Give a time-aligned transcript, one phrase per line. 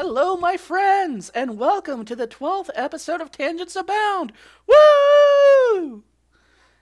[0.00, 4.32] Hello, my friends, and welcome to the 12th episode of Tangents Abound.
[4.68, 6.04] Woo!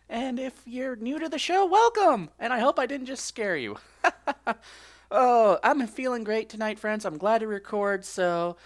[0.07, 2.29] And if you're new to the show, welcome!
[2.39, 3.79] And I hope I didn't just scare you.
[5.11, 7.07] oh, I'm feeling great tonight, friends.
[7.07, 8.59] I'm glad to record, so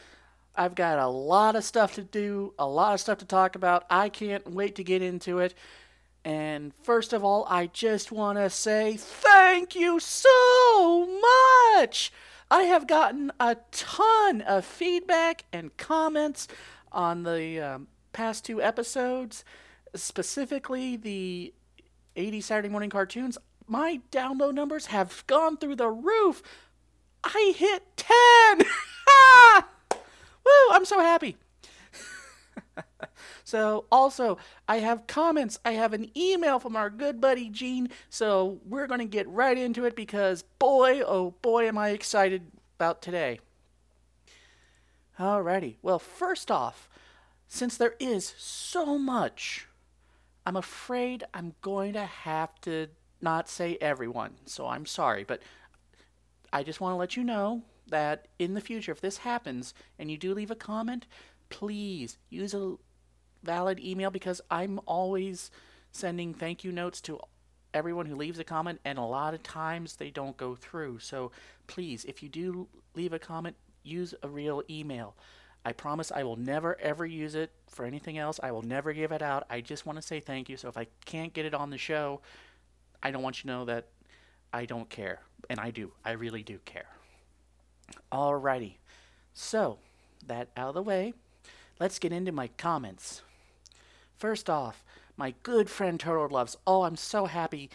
[0.56, 3.84] I've got a lot of stuff to do, a lot of stuff to talk about.
[3.88, 5.54] I can't wait to get into it.
[6.24, 11.20] And first of all, I just want to say thank you so
[11.76, 12.10] much!
[12.50, 16.48] I have gotten a ton of feedback and comments
[16.90, 19.44] on the um, past two episodes,
[19.94, 21.54] specifically the
[22.16, 23.38] 80 Saturday morning cartoons.
[23.68, 26.42] My download numbers have gone through the roof.
[27.22, 28.58] I hit 10!
[30.44, 30.72] Woo!
[30.72, 31.36] I'm so happy.
[33.50, 35.58] so, also, I have comments.
[35.64, 37.88] I have an email from our good buddy Gene.
[38.08, 42.42] So, we're going to get right into it because, boy, oh boy, am I excited
[42.78, 43.40] about today.
[45.18, 45.78] Alrighty.
[45.82, 46.88] Well, first off,
[47.48, 49.66] since there is so much,
[50.46, 52.86] I'm afraid I'm going to have to
[53.20, 54.34] not say everyone.
[54.44, 55.24] So, I'm sorry.
[55.24, 55.42] But
[56.52, 60.08] I just want to let you know that in the future, if this happens and
[60.08, 61.08] you do leave a comment,
[61.48, 62.76] please use a
[63.42, 65.50] valid email because I'm always
[65.92, 67.20] sending thank you notes to
[67.72, 70.98] everyone who leaves a comment, and a lot of times they don't go through.
[70.98, 71.30] So
[71.66, 75.14] please, if you do leave a comment, use a real email.
[75.64, 78.40] I promise I will never ever use it for anything else.
[78.42, 79.46] I will never give it out.
[79.50, 80.56] I just want to say thank you.
[80.56, 82.20] So if I can't get it on the show,
[83.02, 83.86] I don't want you to know that
[84.52, 85.20] I don't care.
[85.48, 85.92] And I do.
[86.04, 86.88] I really do care.
[88.10, 88.74] Alrighty.
[89.34, 89.78] So,
[90.26, 91.14] that out of the way,
[91.78, 93.22] let's get into my comments.
[94.20, 94.84] First off,
[95.16, 96.54] my good friend Turtle Loves.
[96.66, 97.70] Oh, I'm so happy,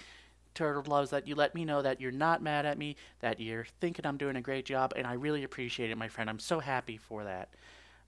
[0.53, 3.65] Turtle Loves, that you let me know that you're not mad at me, that you're
[3.81, 6.29] thinking I'm doing a great job, and I really appreciate it, my friend.
[6.29, 7.49] I'm so happy for that.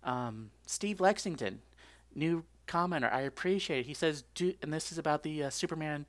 [0.03, 1.61] Um, Steve Lexington,
[2.13, 3.11] new commenter.
[3.11, 3.85] I appreciate it.
[3.87, 6.05] He says, do, and this is about the uh, Superman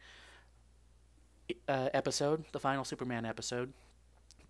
[1.66, 3.72] uh, episode, the final Superman episode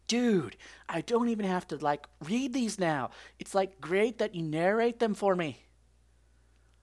[0.08, 0.56] dude,
[0.88, 3.10] I don't even have to like read these now.
[3.38, 5.67] It's like great that you narrate them for me.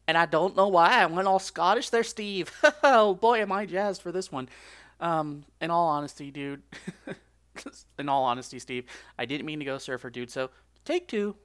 [0.07, 2.51] And I don't know why I went all Scottish there, Steve.
[2.83, 4.49] oh boy, am I jazzed for this one.
[4.99, 6.61] Um, in all honesty, dude.
[7.99, 8.85] in all honesty, Steve,
[9.17, 10.31] I didn't mean to go surfer, dude.
[10.31, 10.49] So
[10.83, 11.35] take two.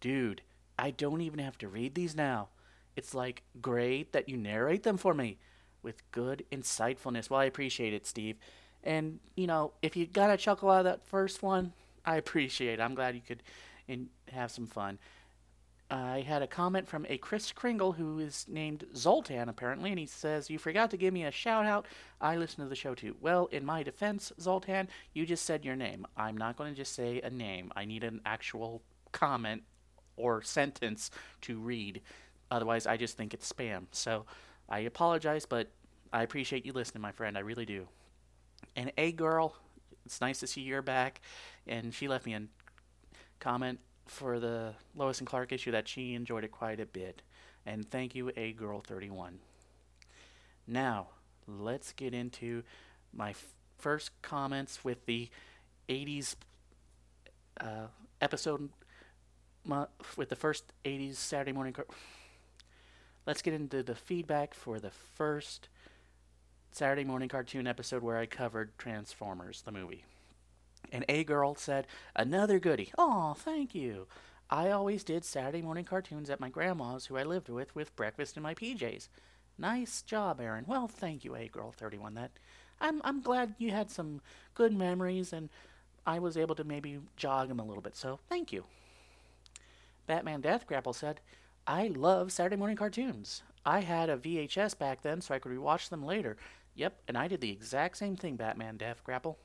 [0.00, 0.42] Dude,
[0.78, 2.48] I don't even have to read these now.
[2.96, 5.38] It's like great that you narrate them for me
[5.82, 7.30] with good insightfulness.
[7.30, 8.36] Well, I appreciate it, Steve.
[8.82, 11.72] And you know, if you got a chuckle out of that first one,
[12.04, 12.78] I appreciate.
[12.78, 12.82] it.
[12.82, 13.42] I'm glad you could
[13.88, 14.98] in, have some fun.
[15.90, 20.06] I had a comment from a Chris Kringle who is named Zoltan apparently, and he
[20.06, 21.86] says, "You forgot to give me a shout out.
[22.20, 25.76] I listen to the show too." Well, in my defense, Zoltan, you just said your
[25.76, 26.06] name.
[26.16, 27.72] I'm not going to just say a name.
[27.74, 29.64] I need an actual comment
[30.16, 31.10] or sentence
[31.42, 32.02] to read.
[32.50, 33.86] Otherwise, I just think it's spam.
[33.90, 34.26] So,
[34.68, 35.70] I apologize, but
[36.12, 37.36] I appreciate you listening, my friend.
[37.36, 37.88] I really do.
[38.76, 39.56] And A Girl,
[40.04, 41.20] it's nice to see you're back.
[41.66, 42.42] And she left me a
[43.40, 43.80] comment
[44.10, 47.22] for the Lois and Clark issue that she enjoyed it quite a bit.
[47.64, 49.38] And thank you, A Girl 31.
[50.66, 51.08] Now,
[51.46, 52.64] let's get into
[53.12, 55.28] my f- first comments with the
[55.88, 56.34] 80s
[57.60, 57.86] uh,
[58.20, 58.70] episode
[60.16, 61.72] with the first 80s Saturday morning.
[61.72, 61.86] Car-
[63.26, 65.68] let's get into the feedback for the first
[66.72, 70.04] Saturday morning cartoon episode where I covered Transformers, the movie.
[70.92, 72.92] And A Girl said, Another goody.
[72.98, 74.06] Oh, thank you.
[74.48, 78.36] I always did Saturday morning cartoons at my grandma's, who I lived with, with breakfast
[78.36, 79.08] in my PJs.
[79.58, 80.64] Nice job, Aaron.
[80.66, 82.14] Well, thank you, A Girl 31.
[82.14, 82.32] That
[82.80, 84.20] I'm I'm glad you had some
[84.54, 85.50] good memories and
[86.06, 87.96] I was able to maybe jog them a little bit.
[87.96, 88.64] So, thank you.
[90.06, 91.20] Batman Death Grapple said,
[91.66, 93.42] I love Saturday morning cartoons.
[93.64, 96.36] I had a VHS back then so I could rewatch them later.
[96.74, 99.38] Yep, and I did the exact same thing, Batman Death Grapple.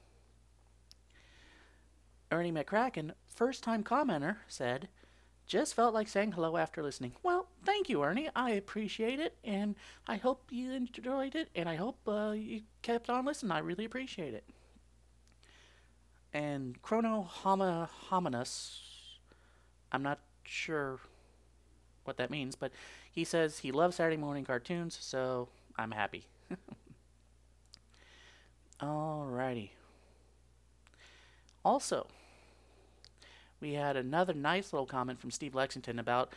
[2.35, 4.89] Ernie McCracken, first time commenter, said,
[5.47, 7.13] Just felt like saying hello after listening.
[7.23, 8.29] Well, thank you, Ernie.
[8.35, 9.75] I appreciate it, and
[10.05, 13.53] I hope you enjoyed it, and I hope uh, you kept on listening.
[13.53, 14.43] I really appreciate it.
[16.33, 18.81] And Chrono Hominus,
[19.93, 20.99] I'm not sure
[22.03, 22.73] what that means, but
[23.09, 26.27] he says he loves Saturday morning cartoons, so I'm happy.
[28.81, 29.69] Alrighty.
[31.63, 32.07] Also,
[33.65, 36.31] we had another nice little comment from Steve Lexington about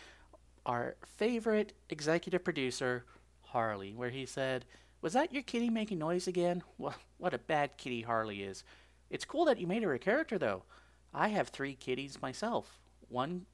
[0.65, 3.05] our favorite executive producer,
[3.43, 4.65] Harley, where he said,
[5.03, 6.63] Was that your kitty making noise again?
[6.79, 8.65] Well, what a bad kitty Harley is.
[9.11, 10.63] It's cool that you made her a character, though.
[11.13, 12.79] I have three kitties myself.
[13.11, 13.45] One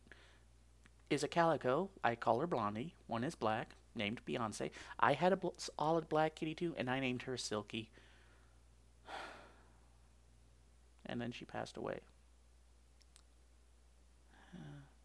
[1.10, 1.90] is a calico.
[2.04, 2.94] I call her Blondie.
[3.08, 4.70] One is black, named Beyonce.
[5.00, 7.90] I had a bl- solid black kitty too, and I named her Silky.
[11.06, 12.00] And then she passed away.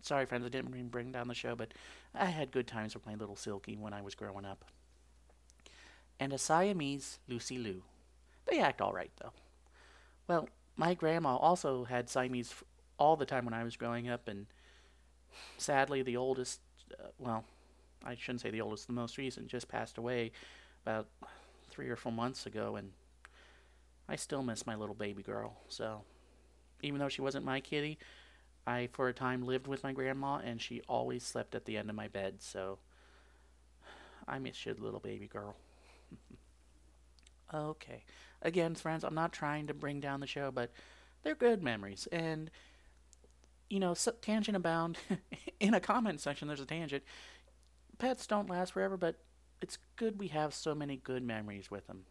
[0.01, 1.73] Sorry, friends, I didn't bring down the show, but
[2.15, 4.65] I had good times with my little Silky when I was growing up.
[6.19, 7.83] And a Siamese Lucy Lou.
[8.45, 9.33] They act all right, though.
[10.27, 12.53] Well, my grandma also had Siamese
[12.97, 14.47] all the time when I was growing up, and
[15.57, 16.61] sadly, the oldest,
[16.99, 17.43] uh, well,
[18.05, 20.31] I shouldn't say the oldest, the most recent, just passed away
[20.85, 21.07] about
[21.69, 22.91] three or four months ago, and
[24.07, 25.57] I still miss my little baby girl.
[25.67, 26.01] So,
[26.81, 27.97] even though she wasn't my kitty,
[28.69, 31.89] I, for a time, lived with my grandma, and she always slept at the end
[31.89, 32.77] of my bed, so
[34.27, 35.55] I miss you, little baby girl.
[37.53, 38.03] okay.
[38.43, 40.71] Again, friends, I'm not trying to bring down the show, but
[41.23, 42.07] they're good memories.
[42.11, 42.51] And,
[43.69, 44.99] you know, so, tangent abound.
[45.59, 47.03] In a comment section, there's a tangent.
[47.97, 49.15] Pets don't last forever, but
[49.61, 52.03] it's good we have so many good memories with them.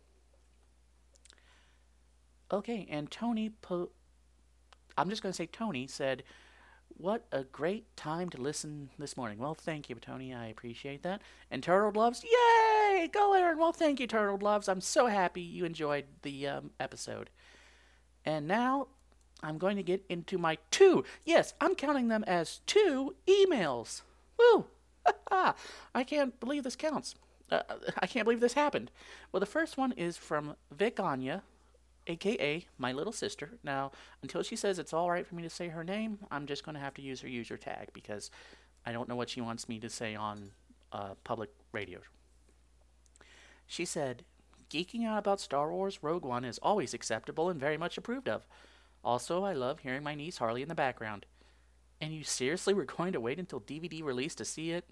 [2.51, 3.91] Okay, and Tony po-
[4.97, 6.25] I'm just going to say Tony said,
[6.99, 9.39] what a great time to listen this morning.
[9.39, 10.35] Well, thank you, Tony.
[10.35, 11.23] I appreciate that.
[11.51, 13.09] And Turtle Gloves, yay!
[13.13, 13.59] Go, Aaron.
[13.59, 14.69] Well, thank you, Turtle Gloves.
[14.69, 17.31] I'm so happy you enjoyed the um, episode.
[18.25, 18.89] And now
[19.43, 24.03] I'm going to get into my two, yes, I'm counting them as two emails.
[24.39, 24.67] Woo!
[25.31, 27.15] I can't believe this counts.
[27.51, 27.63] Uh,
[27.99, 28.91] I can't believe this happened.
[29.33, 31.43] Well, the first one is from Vic Anya,
[32.09, 33.51] aka my little sister.
[33.63, 36.65] Now, until she says it's all right for me to say her name, I'm just
[36.65, 38.31] going to have to use her user tag because
[38.85, 40.51] I don't know what she wants me to say on
[40.93, 42.01] uh, public radio.
[43.67, 44.25] She said,
[44.71, 48.47] Geeking out about Star Wars Rogue One is always acceptable and very much approved of.
[49.05, 51.27] Also, I love hearing my niece Harley in the background.
[52.01, 54.85] And you seriously were going to wait until DVD release to see it?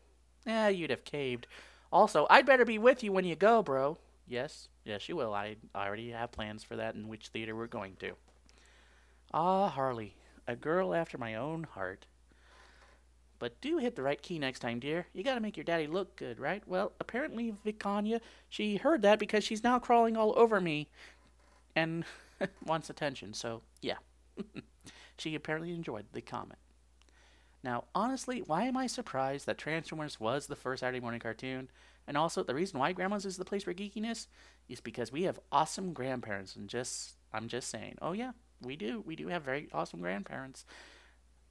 [0.47, 1.47] Eh, you'd have caved.
[1.93, 3.99] Also, I'd better be with you when you go, bro.
[4.27, 5.35] Yes, yes, you will.
[5.35, 8.13] I already have plans for that and which theater we're going to.
[9.35, 10.15] Ah, Harley,
[10.47, 12.07] a girl after my own heart.
[13.39, 15.07] But do hit the right key next time, dear.
[15.13, 16.63] You gotta make your daddy look good, right?
[16.67, 20.89] Well, apparently Vicania, she heard that because she's now crawling all over me
[21.75, 22.05] and
[22.65, 23.97] wants attention, so yeah.
[25.19, 26.59] she apparently enjoyed the comment.
[27.67, 31.69] Now, honestly, why am I surprised that Transformers was the first Saturday morning cartoon?
[32.07, 34.29] And also, the reason why Grandma's is the place for geekiness
[34.69, 36.55] is because we have awesome grandparents.
[36.55, 38.31] And just, I'm just saying, oh yeah,
[38.63, 39.03] we do.
[39.05, 40.65] We do have very awesome grandparents.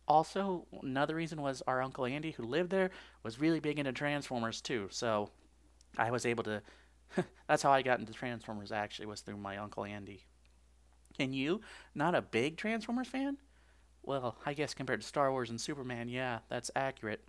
[0.08, 2.92] Also, another reason was our Uncle Andy, who lived there,
[3.22, 4.88] was really big into Transformers too.
[4.92, 5.32] So
[5.98, 6.62] I was able to,
[7.50, 10.24] that's how I got into Transformers actually, was through my Uncle Andy.
[11.20, 11.60] And you,
[11.94, 13.36] not a big Transformers fan?
[14.06, 17.22] Well, I guess compared to Star Wars and Superman, yeah, that's accurate.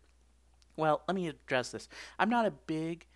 [0.77, 1.89] Well, let me address this.
[2.19, 3.07] I'm not a big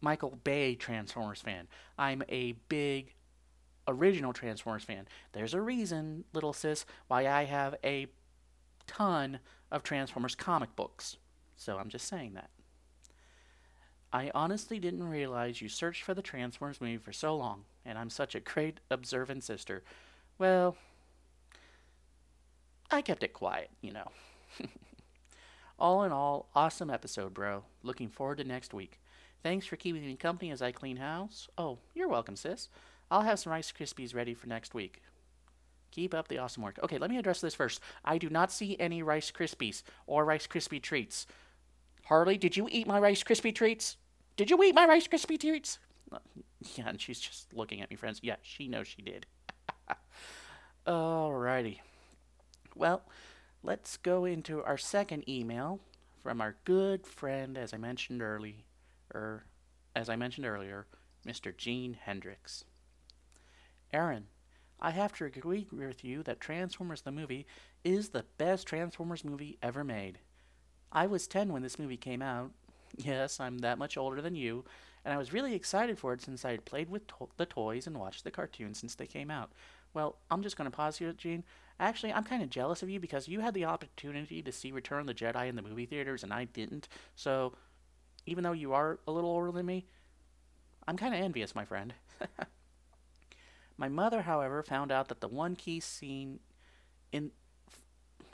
[0.00, 1.66] Michael Bay Transformers fan.
[1.98, 3.14] I'm a big
[3.88, 5.08] original Transformers fan.
[5.32, 8.06] There's a reason, little sis, why I have a
[8.86, 11.16] ton of Transformers comic books.
[11.56, 12.50] So I'm just saying that.
[14.12, 18.10] I honestly didn't realize you searched for the Transformers movie for so long, and I'm
[18.10, 19.84] such a great observant sister.
[20.38, 20.76] Well,
[22.90, 24.10] I kept it quiet, you know.
[25.78, 27.64] all in all, awesome episode, bro.
[27.82, 29.00] Looking forward to next week.
[29.42, 31.48] Thanks for keeping me company as I clean house.
[31.56, 32.68] Oh, you're welcome, sis.
[33.10, 35.02] I'll have some Rice Krispies ready for next week.
[35.90, 36.78] Keep up the awesome work.
[36.82, 37.80] Okay, let me address this first.
[38.04, 41.26] I do not see any Rice Krispies or Rice Krispie treats.
[42.04, 43.96] Harley, did you eat my Rice Krispie treats?
[44.36, 45.78] Did you eat my Rice Krispie treats?
[46.74, 48.20] Yeah, and she's just looking at me, friends.
[48.22, 49.24] Yeah, she knows she did.
[50.86, 51.78] Alrighty.
[52.80, 53.02] Well,
[53.62, 55.80] let's go into our second email
[56.22, 58.54] from our good friend, as I mentioned earlier,
[59.14, 59.44] er,
[59.94, 60.86] as I mentioned earlier,
[61.26, 61.54] Mr.
[61.54, 62.64] Gene Hendricks.
[63.92, 64.28] Aaron,
[64.80, 67.46] I have to agree with you that Transformers the movie
[67.84, 70.18] is the best Transformers movie ever made.
[70.90, 72.50] I was 10 when this movie came out.
[72.96, 74.64] Yes, I'm that much older than you,
[75.04, 77.86] and I was really excited for it since I had played with to- the toys
[77.86, 79.52] and watched the cartoons since they came out.
[79.94, 81.44] Well, I'm just going to pause here, Gene.
[81.80, 85.00] Actually, I'm kind of jealous of you because you had the opportunity to see Return
[85.00, 86.88] of the Jedi in the movie theaters and I didn't.
[87.16, 87.54] So,
[88.26, 89.86] even though you are a little older than me,
[90.86, 91.94] I'm kind of envious, my friend.
[93.78, 96.40] my mother, however, found out that the one key scene
[97.12, 97.30] in.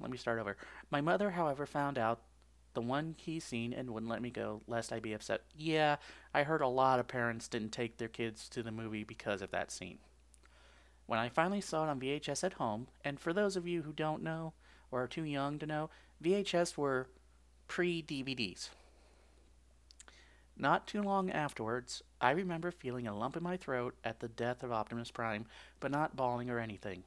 [0.01, 0.57] Let me start over.
[0.91, 2.23] My mother, however, found out
[2.75, 5.43] the one key scene and wouldn't let me go, lest I be upset.
[5.57, 5.97] Yeah,
[6.35, 9.53] I heard a lot of parents didn't take their kids to the movie because of
[9.53, 9.99] that scene.
[11.07, 13.93] When I finally saw it on VHS at home, and for those of you who
[13.93, 14.53] don't know
[14.91, 15.91] or are too young to know,
[16.23, 17.09] VHS were
[17.69, 18.71] pre DVDs.
[20.59, 24.63] Not too long afterwards, I remember feeling a lump in my throat at the death
[24.63, 25.47] of Optimus Prime,
[25.81, 27.05] but not bawling or anything.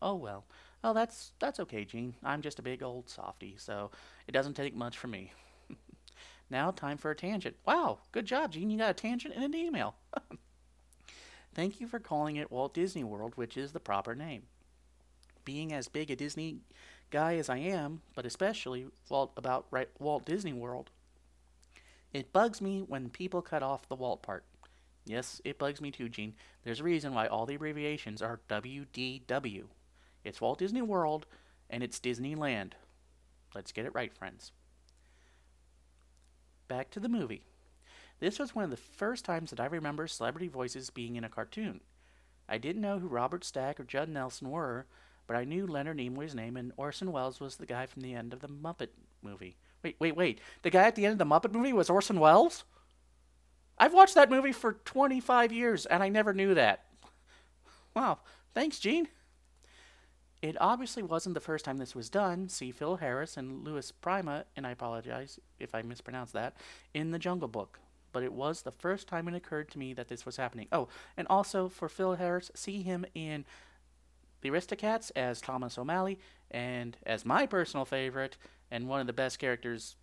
[0.00, 0.44] Oh well.
[0.82, 2.14] Oh, that's that's okay, Gene.
[2.24, 3.90] I'm just a big old softy, so
[4.26, 5.32] it doesn't take much for me.
[6.50, 7.56] now, time for a tangent.
[7.66, 8.70] Wow, good job, Gene.
[8.70, 9.96] You got a tangent in an email.
[11.58, 14.42] Thank you for calling it Walt Disney World, which is the proper name.
[15.44, 16.58] Being as big a Disney
[17.10, 20.90] guy as I am, but especially Walt, about right, Walt Disney World,
[22.12, 24.44] it bugs me when people cut off the Walt part.
[25.04, 26.34] Yes, it bugs me too, Gene.
[26.62, 29.64] There's a reason why all the abbreviations are WDW.
[30.22, 31.26] It's Walt Disney World
[31.68, 32.74] and it's Disneyland.
[33.52, 34.52] Let's get it right, friends.
[36.68, 37.42] Back to the movie.
[38.20, 41.28] This was one of the first times that I remember celebrity voices being in a
[41.28, 41.80] cartoon.
[42.48, 44.86] I didn't know who Robert Stack or Judd Nelson were,
[45.26, 48.32] but I knew Leonard Nimoy's name and Orson Welles was the guy from the end
[48.32, 48.88] of the Muppet
[49.22, 49.56] movie.
[49.82, 50.40] Wait, wait, wait.
[50.62, 52.64] The guy at the end of the Muppet movie was Orson Welles?
[53.78, 56.84] I've watched that movie for 25 years and I never knew that.
[57.94, 58.18] Wow.
[58.54, 59.08] Thanks, Gene.
[60.40, 62.48] It obviously wasn't the first time this was done.
[62.48, 66.56] See Phil Harris and Louis Prima, and I apologize if I mispronounced that,
[66.94, 67.80] in The Jungle Book.
[68.12, 70.68] But it was the first time it occurred to me that this was happening.
[70.72, 73.44] Oh, and also for Phil Harris, see him in
[74.40, 76.18] The Aristocats as Thomas O'Malley,
[76.50, 78.36] and as my personal favorite,
[78.70, 79.96] and one of the best characters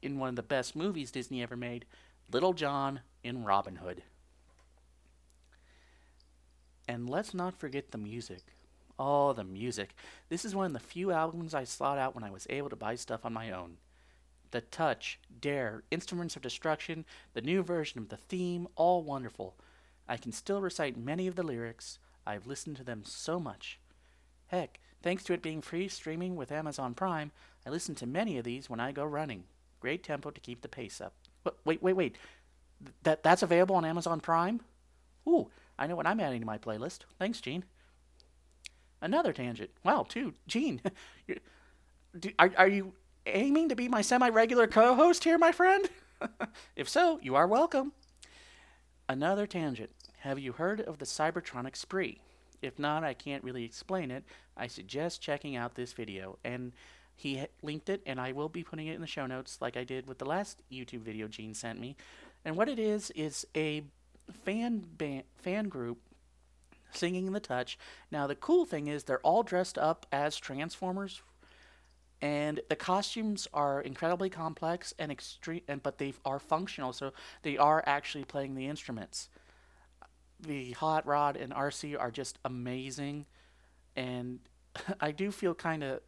[0.00, 1.84] in one of the best movies Disney ever made,
[2.30, 4.02] Little John in Robin Hood.
[6.88, 8.42] And let's not forget the music.
[8.98, 9.94] Oh, the music.
[10.28, 12.76] This is one of the few albums I sought out when I was able to
[12.76, 13.76] buy stuff on my own.
[14.52, 17.04] The Touch, Dare, Instruments of Destruction,
[17.34, 19.56] the new version of the theme, all wonderful.
[20.08, 21.98] I can still recite many of the lyrics.
[22.26, 23.80] I've listened to them so much.
[24.48, 27.32] Heck, thanks to it being free streaming with Amazon Prime,
[27.66, 29.44] I listen to many of these when I go running.
[29.80, 31.14] Great tempo to keep the pace up.
[31.64, 32.16] Wait, wait, wait.
[33.02, 34.60] That that's available on Amazon Prime?
[35.26, 37.00] Ooh, I know what I'm adding to my playlist.
[37.18, 37.64] Thanks, Gene.
[39.00, 39.70] Another tangent.
[39.82, 40.34] Wow, two.
[40.46, 40.80] Gene,
[42.38, 42.92] are, are you
[43.26, 45.88] aiming to be my semi regular co host here, my friend?
[46.76, 47.92] if so, you are welcome.
[49.08, 49.90] Another tangent.
[50.20, 52.20] Have you heard of the Cybertronic spree?
[52.60, 54.24] If not, I can't really explain it.
[54.56, 56.38] I suggest checking out this video.
[56.44, 56.72] And
[57.14, 59.84] he linked it, and I will be putting it in the show notes like I
[59.84, 61.96] did with the last YouTube video Gene sent me.
[62.44, 63.82] And what it is, is a
[64.44, 64.86] fan,
[65.36, 65.98] fan group
[66.92, 67.78] singing the touch.
[68.10, 71.22] Now the cool thing is they're all dressed up as Transformers,
[72.22, 77.12] and the costumes are incredibly complex and extreme, and but they are functional, so
[77.42, 79.28] they are actually playing the instruments.
[80.38, 83.26] The Hot Rod and RC are just amazing,
[83.96, 84.38] and
[85.00, 86.00] I do feel kind of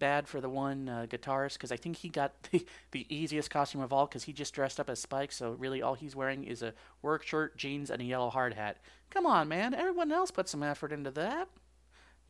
[0.00, 3.82] bad for the one uh, guitarist because I think he got the, the easiest costume
[3.82, 5.30] of all because he just dressed up as Spike.
[5.30, 8.78] So really, all he's wearing is a work shirt, jeans, and a yellow hard hat.
[9.10, 9.74] Come on, man!
[9.74, 11.48] Everyone else put some effort into that,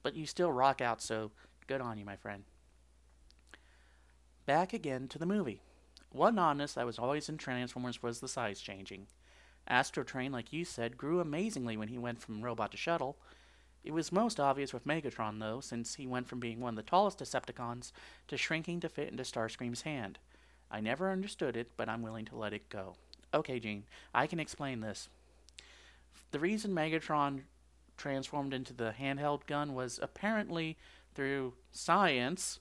[0.03, 1.01] but you still rock out.
[1.01, 1.31] So
[1.67, 2.45] good on you, my friend.
[4.47, 5.61] Back again to the movie.
[6.11, 9.07] One oddness that was always in Transformers was the size changing.
[9.71, 13.17] Astrotrain, like you said, grew amazingly when he went from robot to shuttle
[13.85, 16.89] it was most obvious with Megatron, though, since he went from being one of the
[16.89, 17.93] tallest Decepticons
[18.29, 20.19] to shrinking to fit into Starscream's hand.
[20.71, 22.95] I never understood it, but I'm willing to let it go.
[23.35, 23.85] Okay, Gene,
[24.15, 25.09] I can explain this.
[26.31, 27.43] The reason Megatron
[27.97, 30.77] transformed into the handheld gun was apparently
[31.15, 32.61] through science,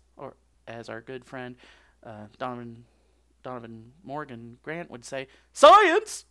[0.68, 1.56] as our good friend
[2.04, 2.86] uh, Donovan,
[3.44, 6.26] Donovan Morgan Grant would say, science!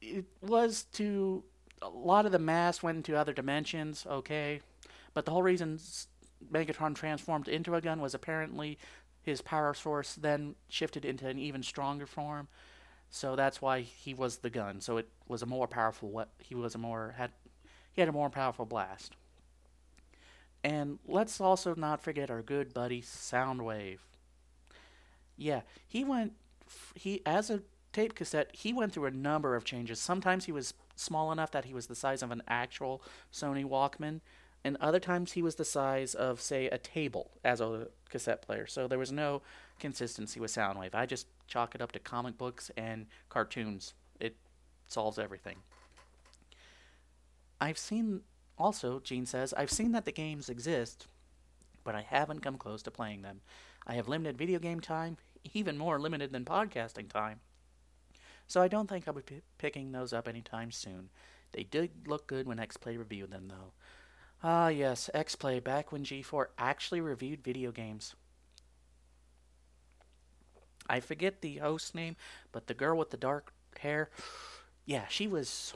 [0.00, 1.42] It was to
[1.80, 4.60] a lot of the mass went into other dimensions, okay,
[5.12, 5.78] but the whole reason
[6.52, 8.78] Megatron transformed into a gun was apparently
[9.22, 12.48] his power source then shifted into an even stronger form.
[13.10, 14.80] So that's why he was the gun.
[14.80, 16.26] So it was a more powerful.
[16.38, 17.30] He was a more had
[17.92, 19.16] he had a more powerful blast.
[20.64, 23.98] And let's also not forget our good buddy Soundwave.
[25.36, 26.32] Yeah, he went.
[26.94, 27.60] He as a
[27.92, 30.00] tape cassette, he went through a number of changes.
[30.00, 33.02] Sometimes he was small enough that he was the size of an actual
[33.32, 34.20] Sony Walkman,
[34.64, 38.66] and other times he was the size of, say, a table as a cassette player.
[38.66, 39.42] So there was no
[39.78, 40.94] consistency with Soundwave.
[40.94, 43.92] I just chalk it up to comic books and cartoons.
[44.18, 44.36] It
[44.88, 45.56] solves everything.
[47.60, 48.22] I've seen,
[48.58, 51.06] also, Gene says, I've seen that the games exist,
[51.82, 53.40] but I haven't come close to playing them.
[53.86, 55.16] I have limited video game time,
[55.52, 57.40] even more limited than podcasting time
[58.46, 61.10] so I don't think I'll be p- picking those up anytime soon.
[61.52, 63.72] They did look good when X Play reviewed them, though.
[64.42, 68.14] Ah, yes, X Play, back when G4 actually reviewed video games.
[70.88, 72.16] I forget the host name,
[72.52, 74.10] but the girl with the dark hair,
[74.84, 75.72] yeah, she was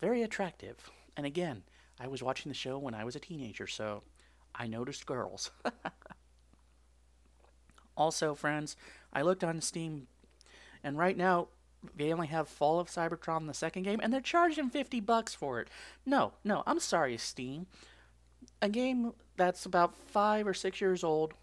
[0.00, 0.90] very attractive.
[1.18, 1.64] And again,
[1.98, 4.04] I was watching the show when I was a teenager, so
[4.54, 5.50] I noticed girls.
[7.96, 8.76] also, friends,
[9.12, 10.06] I looked on Steam,
[10.84, 11.48] and right now
[11.96, 15.60] they only have Fall of Cybertron, the second game, and they're charging 50 bucks for
[15.60, 15.66] it.
[16.06, 17.66] No, no, I'm sorry, Steam.
[18.62, 21.34] A game that's about five or six years old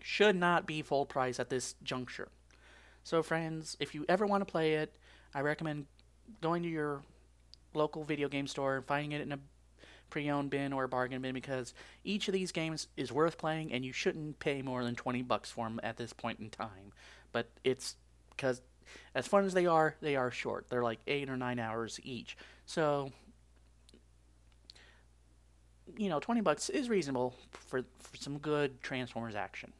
[0.00, 2.28] should not be full price at this juncture.
[3.04, 4.94] So, friends, if you ever want to play it,
[5.34, 5.84] I recommend
[6.40, 7.02] going to your
[7.74, 9.38] local video game store and finding it in a
[10.10, 11.72] pre-owned bin or a bargain bin because
[12.04, 15.50] each of these games is worth playing and you shouldn't pay more than 20 bucks
[15.50, 16.92] for them at this point in time.
[17.32, 17.96] But it's
[18.30, 18.60] because
[19.14, 20.66] as fun as they are, they are short.
[20.68, 22.36] They're like 8 or 9 hours each.
[22.66, 23.10] So
[25.96, 29.72] you know, 20 bucks is reasonable for, for some good Transformers action.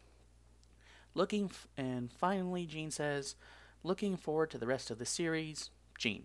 [1.14, 3.34] Looking, f- and finally, Gene says,
[3.82, 6.24] looking forward to the rest of the series, Gene.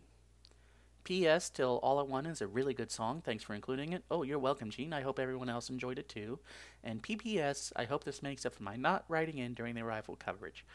[1.08, 1.50] P.S.
[1.50, 3.22] Till All Are One is a really good song.
[3.22, 4.04] Thanks for including it.
[4.12, 4.92] Oh, you're welcome, Gene.
[4.92, 6.38] I hope everyone else enjoyed it too.
[6.84, 7.72] And P.P.S.
[7.78, 10.66] I hope this makes up for my not writing in during the arrival coverage.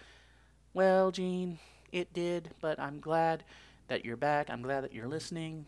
[0.72, 1.58] Well, Gene,
[1.92, 3.44] it did, but I'm glad
[3.88, 4.48] that you're back.
[4.48, 5.66] I'm glad that you're listening.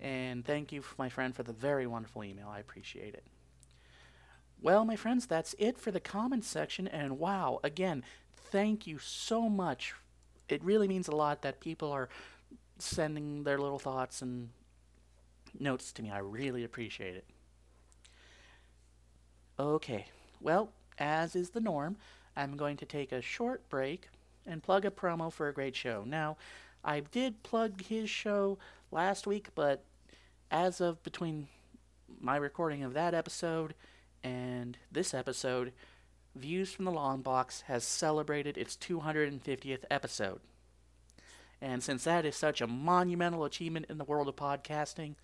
[0.00, 2.46] And thank you, my friend, for the very wonderful email.
[2.48, 3.24] I appreciate it.
[4.62, 6.86] Well, my friends, that's it for the comments section.
[6.86, 8.04] And wow, again,
[8.52, 9.94] thank you so much.
[10.48, 12.08] It really means a lot that people are
[12.82, 14.50] sending their little thoughts and
[15.58, 16.10] notes to me.
[16.10, 17.24] I really appreciate it.
[19.58, 20.06] Okay,
[20.40, 21.96] well, as is the norm,
[22.36, 24.08] I'm going to take a short break
[24.46, 26.04] and plug a promo for a great show.
[26.06, 26.36] Now,
[26.82, 28.58] I did plug his show
[28.90, 29.84] last week, but
[30.50, 31.48] as of between
[32.20, 33.74] my recording of that episode
[34.24, 35.72] and this episode,
[36.36, 40.40] Views from the Longbox has celebrated its 250th episode.
[41.62, 45.14] And since that is such a monumental achievement in the world of podcasting,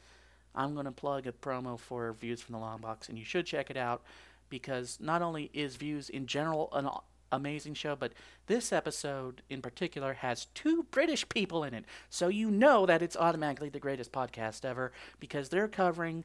[0.55, 3.71] I'm going to plug a promo for Views from the Longbox, and you should check
[3.71, 4.03] it out
[4.49, 6.89] because not only is Views in general an
[7.33, 8.13] amazing show, but
[8.47, 11.85] this episode in particular has two British people in it.
[12.09, 16.25] So you know that it's automatically the greatest podcast ever because they're covering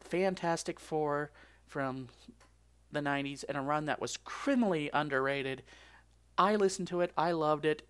[0.00, 1.30] Fantastic Four
[1.66, 2.08] from
[2.92, 5.62] the 90s and a run that was criminally underrated.
[6.36, 7.86] I listened to it, I loved it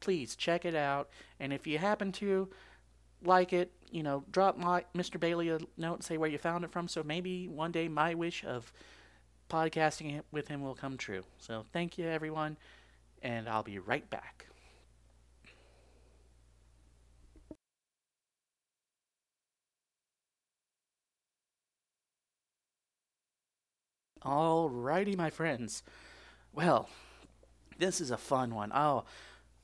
[0.00, 1.08] please check it out.
[1.40, 2.48] And if you happen to
[3.24, 5.18] like it, you know, drop my Mr.
[5.18, 6.88] Bailey a note and say where you found it from.
[6.88, 8.72] So maybe one day my wish of
[9.50, 11.24] podcasting with him will come true.
[11.38, 12.56] So thank you, everyone,
[13.22, 14.46] and I'll be right back.
[24.24, 25.82] Alrighty, my friends.
[26.52, 26.88] Well,
[27.78, 28.72] this is a fun one.
[28.74, 29.04] Oh,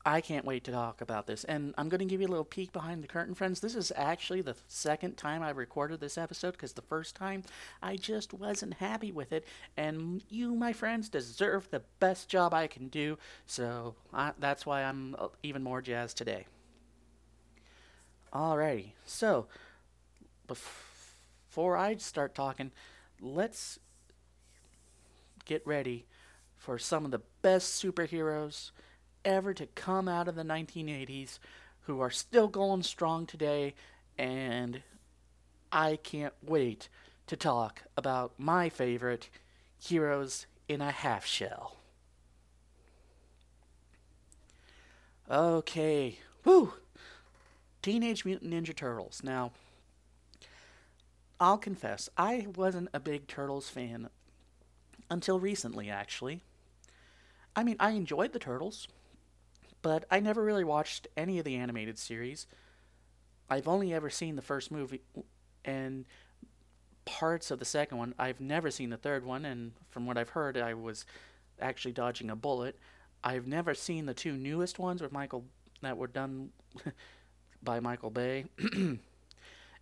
[0.05, 1.45] I can't wait to talk about this.
[1.45, 3.61] And I'm going to give you a little peek behind the curtain, friends.
[3.61, 7.43] This is actually the second time I recorded this episode because the first time
[7.81, 9.45] I just wasn't happy with it.
[9.77, 13.17] And you, my friends, deserve the best job I can do.
[13.45, 16.47] So I, that's why I'm uh, even more jazzed today.
[18.33, 18.91] Alrighty.
[19.05, 19.47] So
[20.47, 22.71] before I start talking,
[23.21, 23.79] let's
[25.45, 26.05] get ready
[26.57, 28.71] for some of the best superheroes
[29.25, 31.39] ever to come out of the 1980s
[31.81, 33.73] who are still going strong today,
[34.17, 34.81] and
[35.71, 36.89] I can't wait
[37.27, 39.29] to talk about my favorite
[39.79, 41.77] heroes in a half shell.
[45.29, 46.73] Okay, woo!
[47.81, 49.21] Teenage Mutant Ninja Turtles.
[49.23, 49.51] Now,
[51.39, 54.09] I'll confess, I wasn't a big Turtles fan
[55.09, 56.41] until recently, actually.
[57.55, 58.87] I mean, I enjoyed the Turtles
[59.83, 62.47] but I never really watched any of the animated series.
[63.49, 65.01] I've only ever seen the first movie
[65.63, 66.05] and
[67.05, 68.15] parts of the second one.
[68.17, 71.05] I've never seen the third one, and from what I've heard, I was
[71.61, 72.79] actually dodging a bullet.
[73.23, 75.43] I've never seen the two newest ones with Michael
[75.81, 76.51] that were done
[77.63, 78.45] by Michael Bay.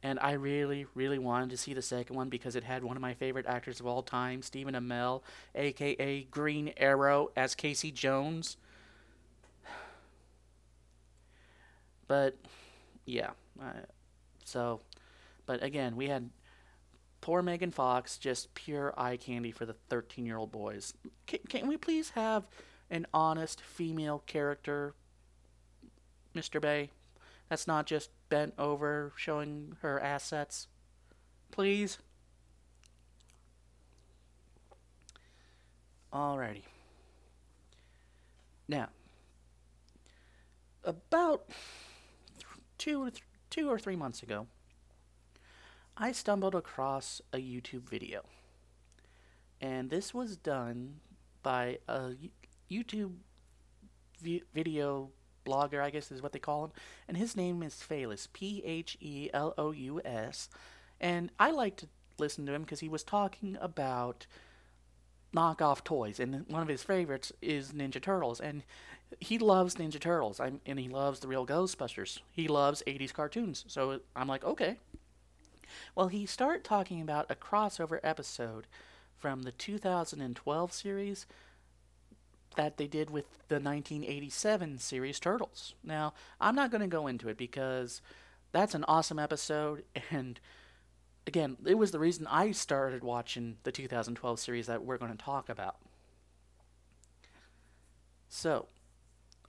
[0.04, 3.02] and I really, really wanted to see the second one because it had one of
[3.02, 5.22] my favorite actors of all time, Stephen Amell,
[5.54, 8.58] aka Green Arrow, as Casey Jones.
[12.12, 12.36] But
[13.06, 13.86] yeah, uh,
[14.44, 14.82] so
[15.46, 16.30] but again, we had
[17.22, 20.94] poor Megan Fox, just pure eye candy for the 13 year old boys.
[21.26, 22.44] Can, can we please have
[22.90, 24.94] an honest female character,
[26.36, 26.60] Mr.
[26.60, 26.90] Bay?
[27.48, 30.68] that's not just bent over showing her assets?
[31.50, 31.98] Please?
[36.14, 36.64] Alrighty.
[38.68, 38.90] Now,
[40.84, 41.50] about
[42.82, 44.48] two, or th- two or three months ago,
[45.96, 48.26] I stumbled across a YouTube video.
[49.62, 50.96] And this was done
[51.44, 52.14] by a
[52.72, 53.14] YouTube
[54.20, 55.12] vi- video
[55.46, 56.72] blogger, I guess is what they call him.
[57.08, 60.50] And his name is Phelous, P H E L O U S.
[61.00, 64.26] And I like to listen to him because he was talking about
[65.36, 68.64] knockoff toys, and one of his favorites is Ninja Turtles, and
[69.20, 72.20] he loves Ninja Turtles, I'm, and he loves the real Ghostbusters.
[72.32, 74.78] He loves 80s cartoons, so I'm like, okay.
[75.96, 78.68] Well, he started talking about a crossover episode
[79.18, 81.26] from the 2012 series
[82.56, 85.76] that they did with the 1987 series Turtles.
[85.84, 88.02] Now, I'm not going to go into it because
[88.52, 90.40] that's an awesome episode, and
[91.28, 95.18] again, it was the reason I started watching the 2012 series that we're going to
[95.18, 95.78] talk about.
[98.28, 98.68] So,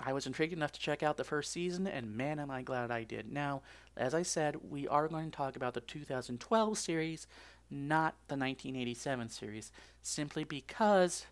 [0.04, 2.90] I was intrigued enough to check out the first season, and man, am I glad
[2.90, 3.32] I did.
[3.32, 3.62] Now,
[3.96, 7.26] as I said, we are going to talk about the 2012 series,
[7.70, 11.26] not the 1987 series, simply because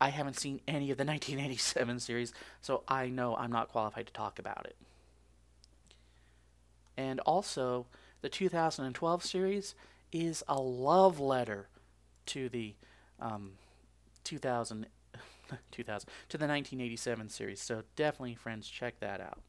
[0.00, 4.12] I haven't seen any of the 1987 series, so I know I'm not qualified to
[4.12, 4.76] talk about it.
[6.96, 7.86] And also,
[8.22, 9.74] the 2012 series
[10.12, 11.68] is a love letter
[12.26, 12.74] to the
[13.20, 13.52] um,
[14.24, 14.86] 2000,
[15.70, 17.60] 2000 to the 1987 series.
[17.60, 19.40] So definitely, friends, check that out.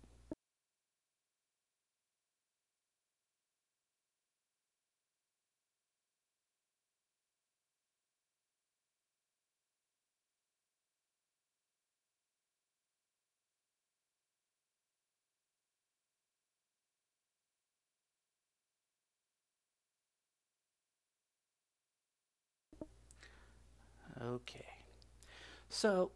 [24.22, 24.77] Okay.
[25.69, 26.12] So,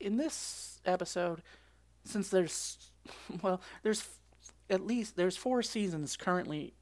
[0.00, 1.42] in this episode,
[2.04, 2.90] since there's,
[3.42, 4.08] well, there's
[4.70, 6.74] at least there's four seasons currently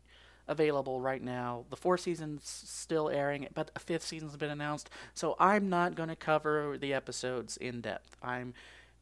[0.48, 1.64] available right now.
[1.70, 4.90] The four seasons still airing, but a fifth season's been announced.
[5.14, 8.16] So I'm not going to cover the episodes in depth.
[8.22, 8.54] I'm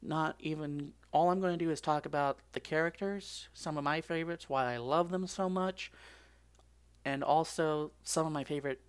[0.02, 0.92] not even.
[1.10, 4.74] All I'm going to do is talk about the characters, some of my favorites, why
[4.74, 5.90] I love them so much,
[7.04, 8.80] and also some of my favorite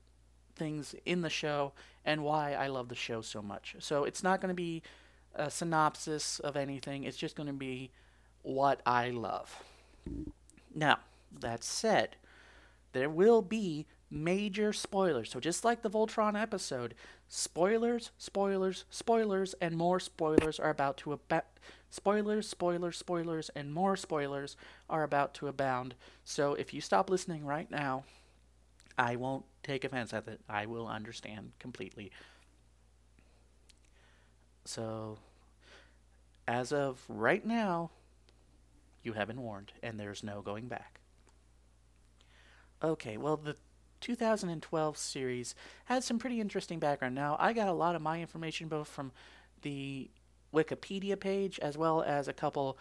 [0.55, 1.71] things in the show
[2.09, 3.75] and why I love the show so much.
[3.77, 4.81] So it's not going to be
[5.35, 7.91] a synopsis of anything, it's just going to be
[8.41, 9.63] what I love.
[10.73, 10.97] Now,
[11.39, 12.15] that said,
[12.93, 15.29] there will be major spoilers.
[15.29, 16.95] So just like the Voltron episode,
[17.27, 21.43] spoilers, spoilers, spoilers, and more spoilers are about to abound.
[21.91, 24.57] Spoilers, spoilers, spoilers, and more spoilers
[24.89, 25.93] are about to abound.
[26.25, 28.03] So if you stop listening right now,
[28.97, 30.41] I won't take offense at it.
[30.49, 32.11] I will understand completely.
[34.65, 35.17] So,
[36.47, 37.91] as of right now,
[39.03, 40.99] you have been warned, and there's no going back.
[42.83, 43.55] Okay, well, the
[44.01, 47.15] 2012 series had some pretty interesting background.
[47.15, 49.11] Now, I got a lot of my information both from
[49.61, 50.09] the
[50.53, 52.77] Wikipedia page as well as a couple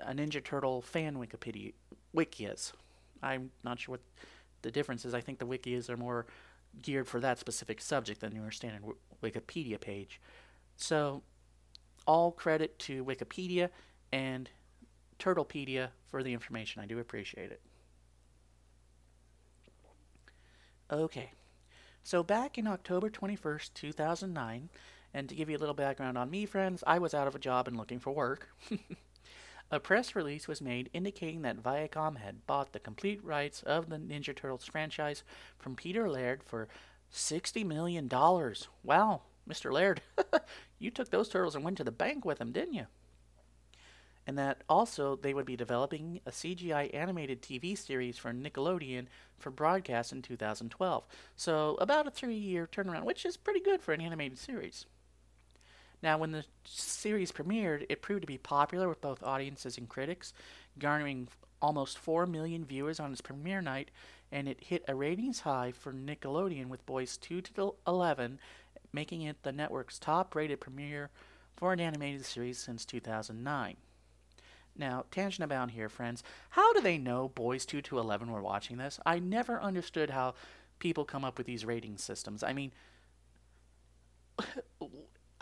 [0.00, 1.72] a Ninja Turtle fan Wikipedia
[2.14, 2.72] wikias.
[3.22, 4.00] I'm not sure what
[4.64, 6.26] the difference is I think the wikis are more
[6.82, 8.82] geared for that specific subject than your standard
[9.22, 10.20] Wikipedia page.
[10.76, 11.22] So,
[12.06, 13.68] all credit to Wikipedia
[14.12, 14.50] and
[15.18, 16.82] Turtlepedia for the information.
[16.82, 17.60] I do appreciate it.
[20.90, 21.30] Okay,
[22.02, 24.68] so back in October 21st, 2009,
[25.14, 27.38] and to give you a little background on me, friends, I was out of a
[27.38, 28.48] job and looking for work.
[29.70, 33.96] A press release was made indicating that Viacom had bought the complete rights of the
[33.96, 35.24] Ninja Turtles franchise
[35.58, 36.68] from Peter Laird for
[37.12, 38.08] $60 million.
[38.08, 39.72] Wow, Mr.
[39.72, 40.00] Laird,
[40.78, 42.86] you took those turtles and went to the bank with them, didn't you?
[44.26, 49.06] And that also they would be developing a CGI animated TV series for Nickelodeon
[49.38, 51.06] for broadcast in 2012.
[51.36, 54.86] So about a three year turnaround, which is pretty good for an animated series.
[56.02, 60.32] Now, when the series premiered, it proved to be popular with both audiences and critics,
[60.78, 61.28] garnering
[61.62, 63.90] almost 4 million viewers on its premiere night,
[64.30, 68.38] and it hit a ratings high for Nickelodeon with Boys 2 to 11,
[68.92, 71.10] making it the network's top rated premiere
[71.56, 73.76] for an animated series since 2009.
[74.76, 76.22] Now, tangent abound here, friends.
[76.50, 78.98] How do they know Boys 2 to 11 were watching this?
[79.06, 80.34] I never understood how
[80.80, 82.42] people come up with these rating systems.
[82.42, 82.72] I mean,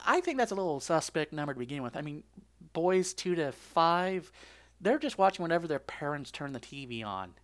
[0.04, 1.96] I think that's a little suspect number to begin with.
[1.96, 2.22] I mean,
[2.72, 4.30] boys two to five,
[4.80, 7.34] they're just watching whenever their parents turn the TV on.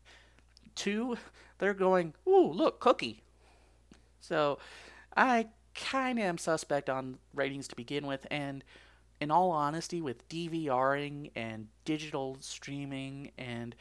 [0.74, 1.16] Two,
[1.58, 3.22] they're going, ooh, look, cookie.
[4.20, 4.58] So
[5.16, 8.64] I kind of am suspect on ratings to begin with, and
[9.20, 13.74] in all honesty, with DVRing and digital streaming and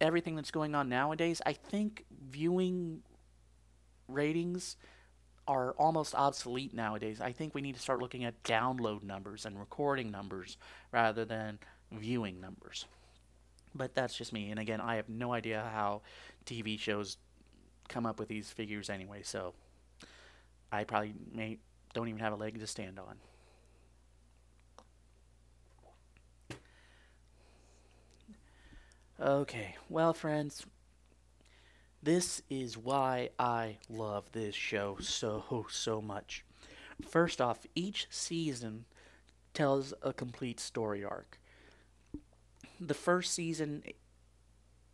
[0.00, 3.02] everything that's going on nowadays, I think viewing
[4.08, 4.76] ratings
[5.48, 7.20] are almost obsolete nowadays.
[7.20, 10.56] I think we need to start looking at download numbers and recording numbers
[10.92, 11.58] rather than
[11.92, 12.86] viewing numbers.
[13.74, 14.50] But that's just me.
[14.50, 16.02] And again, I have no idea how
[16.46, 17.16] TV shows
[17.88, 19.54] come up with these figures anyway, so
[20.72, 21.58] I probably may
[21.94, 23.16] don't even have a leg to stand on.
[29.18, 30.66] Okay, well, friends,
[32.06, 36.44] this is why I love this show so, so much.
[37.04, 38.84] First off, each season
[39.54, 41.40] tells a complete story arc.
[42.80, 43.82] The first season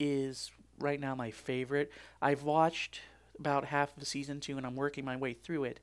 [0.00, 1.92] is right now my favorite.
[2.22, 3.02] I've watched
[3.38, 5.80] about half of season two, and I'm working my way through it.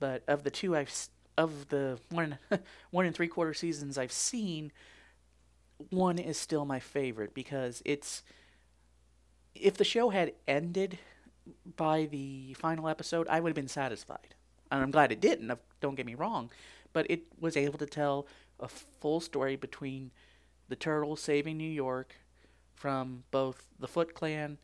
[0.00, 0.92] But of the two I've
[1.38, 2.38] of the one
[2.90, 4.72] one and three quarter seasons I've seen,
[5.90, 8.24] one is still my favorite because it's
[9.54, 10.98] if the show had ended
[11.76, 14.34] by the final episode, I would have been satisfied.
[14.70, 16.50] And I'm glad it didn't, don't get me wrong,
[16.92, 18.26] but it was able to tell
[18.58, 20.10] a full story between
[20.68, 22.16] the turtles saving New York
[22.74, 24.58] from both the Foot Clan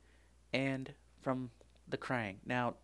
[0.52, 1.50] and from
[1.88, 2.36] the Krang.
[2.44, 2.74] Now,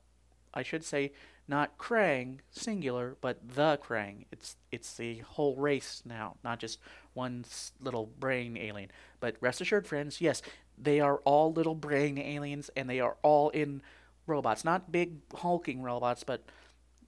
[0.55, 1.13] I should say
[1.49, 4.25] not Krang singular, but the Krang.
[4.33, 6.79] It's it's the whole race now, not just
[7.15, 7.45] one
[7.81, 8.91] little brain alien.
[9.21, 10.43] But rest assured, friends, yes,
[10.79, 13.83] they are all little brain aliens, and they are all in
[14.27, 14.65] robots.
[14.65, 16.45] Not big hulking robots, but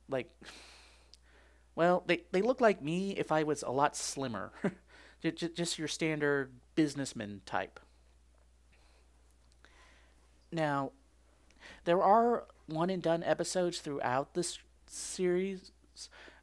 [0.09, 0.31] like,
[1.75, 4.53] well, they they look like me if I was a lot slimmer.
[5.21, 7.81] just, your standard businessman type.
[10.53, 10.93] Now,
[11.85, 15.73] there are one and done episodes throughout this series,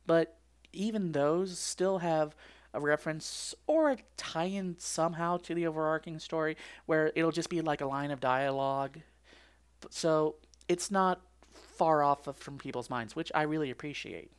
[0.05, 0.37] but
[0.73, 2.35] even those still have
[2.75, 7.61] a reference or a tie in somehow to the overarching story where it'll just be
[7.61, 8.99] like a line of dialogue.
[9.89, 10.35] So
[10.67, 14.31] it's not far off of, from people's minds, which I really appreciate.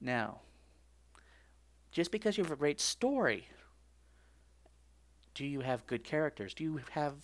[0.00, 0.40] Now,
[1.92, 3.48] just because you have a great story,
[5.34, 6.54] do you have good characters?
[6.54, 7.14] Do you have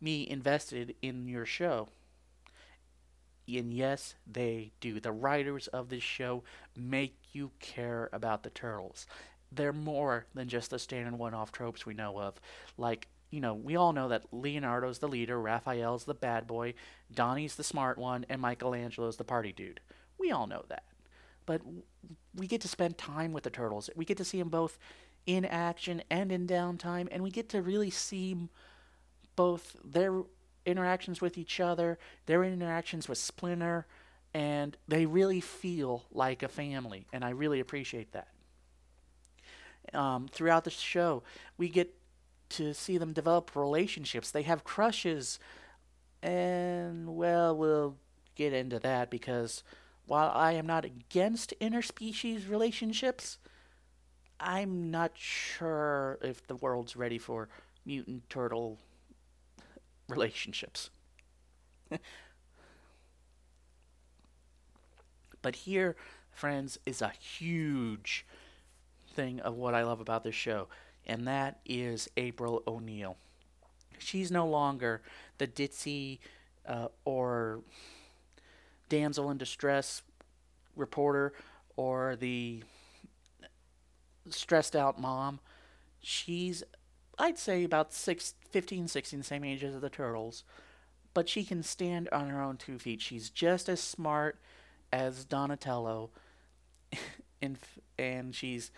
[0.00, 1.88] me invested in your show?
[3.48, 5.00] And yes, they do.
[5.00, 6.44] The writers of this show
[6.76, 9.06] make you care about the turtles.
[9.50, 12.40] They're more than just the standard one off tropes we know of.
[12.78, 16.74] Like, you know, we all know that Leonardo's the leader, Raphael's the bad boy,
[17.12, 19.80] Donnie's the smart one, and Michelangelo's the party dude.
[20.18, 20.84] We all know that.
[21.44, 21.62] But
[22.34, 23.90] we get to spend time with the turtles.
[23.96, 24.78] We get to see them both
[25.26, 28.48] in action and in downtime, and we get to really see
[29.34, 30.22] both their
[30.66, 33.86] interactions with each other, their interactions with Splinter,
[34.34, 38.28] and they really feel like a family, and I really appreciate that.
[39.92, 41.22] Um, throughout the show,
[41.58, 41.94] we get
[42.50, 44.30] to see them develop relationships.
[44.30, 45.38] They have crushes,
[46.22, 47.96] and well, we'll
[48.34, 49.62] get into that because
[50.06, 53.38] while I am not against interspecies relationships,
[54.40, 57.48] I'm not sure if the world's ready for
[57.84, 58.78] mutant turtle
[60.12, 60.90] relationships.
[65.42, 65.96] but here,
[66.30, 68.24] friends, is a huge
[69.14, 70.68] thing of what I love about this show,
[71.06, 73.16] and that is April O'Neil.
[73.98, 75.02] She's no longer
[75.38, 76.18] the ditzy
[76.66, 77.60] uh, or
[78.88, 80.02] damsel in distress
[80.76, 81.32] reporter
[81.76, 82.62] or the
[84.28, 85.40] stressed out mom.
[86.00, 86.62] She's
[87.18, 90.44] I'd say about six, 15, 16, same age as the turtles,
[91.14, 93.00] but she can stand on her own two feet.
[93.00, 94.38] She's just as smart
[94.92, 96.10] as Donatello,
[97.42, 97.58] and
[97.98, 98.70] and she's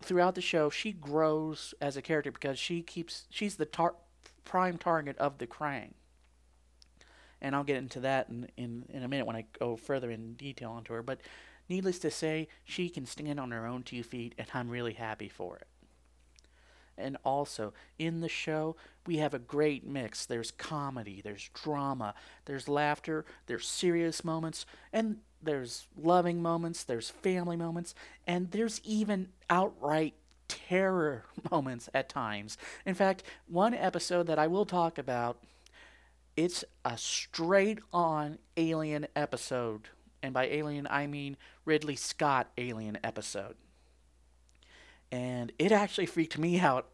[0.00, 3.96] throughout the show she grows as a character because she keeps she's the tar-
[4.44, 5.92] prime target of the Krang.
[7.42, 10.34] And I'll get into that in, in, in a minute when I go further in
[10.34, 11.02] detail onto her.
[11.02, 11.20] But
[11.68, 15.28] needless to say, she can stand on her own two feet, and I'm really happy
[15.28, 15.66] for it.
[16.98, 20.26] And also, in the show, we have a great mix.
[20.26, 22.14] There's comedy, there's drama,
[22.46, 27.94] there's laughter, there's serious moments, and there's loving moments, there's family moments,
[28.26, 30.14] and there's even outright
[30.48, 32.56] terror moments at times.
[32.84, 35.38] In fact, one episode that I will talk about,
[36.36, 39.88] it's a straight on alien episode.
[40.22, 43.56] And by alien, I mean Ridley Scott alien episode.
[45.12, 46.88] And it actually freaked me out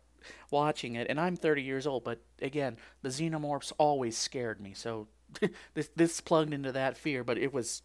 [0.51, 1.07] watching it.
[1.09, 4.75] And I'm 30 years old, but again, the xenomorphs always scared me.
[4.75, 5.09] So
[5.75, 7.83] this this plugged into that fear, but it was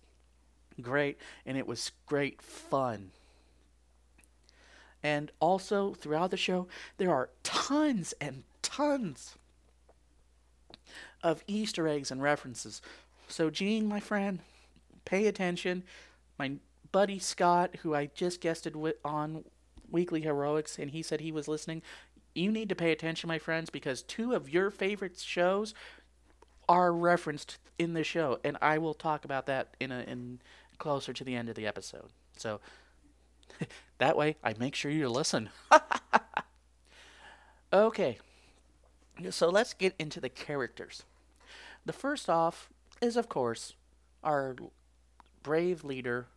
[0.82, 3.12] great and it was great fun.
[5.04, 9.36] And also throughout the show, there are tons and tons
[11.24, 12.82] of Easter eggs and references.
[13.28, 14.40] So, Gene, my friend,
[15.06, 15.84] pay attention.
[16.40, 16.54] My
[16.92, 19.44] buddy Scott, who I just guested on
[19.90, 21.82] Weekly Heroics, and he said he was listening.
[22.36, 25.74] You need to pay attention, my friends, because two of your favorite shows
[26.70, 30.40] are referenced in the show, and I will talk about that in a in
[30.78, 32.10] closer to the end of the episode.
[32.38, 32.60] So
[33.98, 35.50] that way, I make sure you listen.
[37.74, 38.18] okay,
[39.30, 41.04] so let's get into the characters.
[41.86, 42.70] The first off
[43.02, 43.74] is, of course,
[44.24, 44.56] our
[45.42, 46.28] brave leader,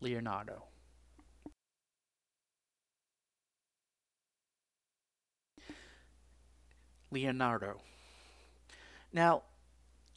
[0.00, 0.64] Leonardo.
[7.10, 7.80] Leonardo.
[9.12, 9.42] Now,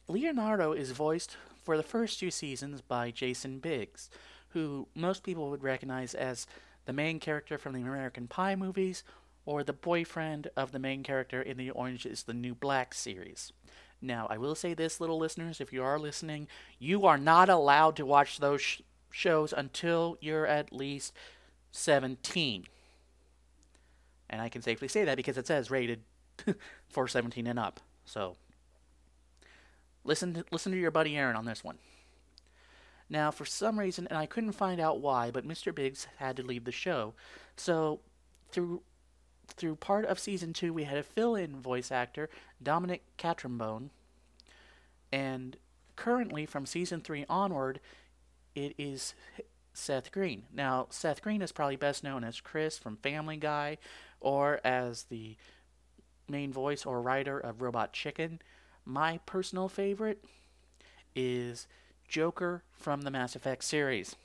[0.06, 4.10] Leonardo is voiced for the first two seasons by Jason Biggs,
[4.50, 6.46] who most people would recognize as
[6.84, 9.02] the main character from the American Pie movies
[9.46, 13.52] or the boyfriend of the main character in the Orange is the New Black series.
[14.00, 16.46] Now, I will say this, little listeners, if you are listening,
[16.78, 18.80] you are not allowed to watch those sh-
[19.10, 21.14] shows until you're at least
[21.72, 22.66] 17.
[24.28, 26.00] And I can safely say that because it says rated
[26.88, 27.80] for 17 and up.
[28.04, 28.36] So,
[30.04, 31.78] listen to, listen to your buddy Aaron on this one.
[33.08, 35.74] Now, for some reason, and I couldn't find out why, but Mr.
[35.74, 37.14] Biggs had to leave the show.
[37.56, 38.00] So,
[38.50, 38.82] through
[39.46, 42.30] through part of season two, we had a fill-in voice actor,
[42.62, 43.90] Dominic Catrambone,
[45.12, 45.56] and
[45.96, 47.80] currently from season three onward,
[48.54, 49.14] it is
[49.72, 50.44] Seth Green.
[50.52, 53.78] Now, Seth Green is probably best known as Chris from Family Guy,
[54.20, 55.36] or as the
[56.28, 58.40] main voice or writer of Robot Chicken.
[58.84, 60.24] My personal favorite
[61.14, 61.66] is
[62.08, 64.16] Joker from the Mass Effect series.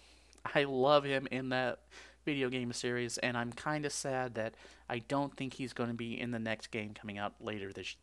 [0.53, 1.79] I love him in that
[2.25, 4.55] video game series, and I'm kind of sad that
[4.89, 7.95] I don't think he's going to be in the next game coming out later this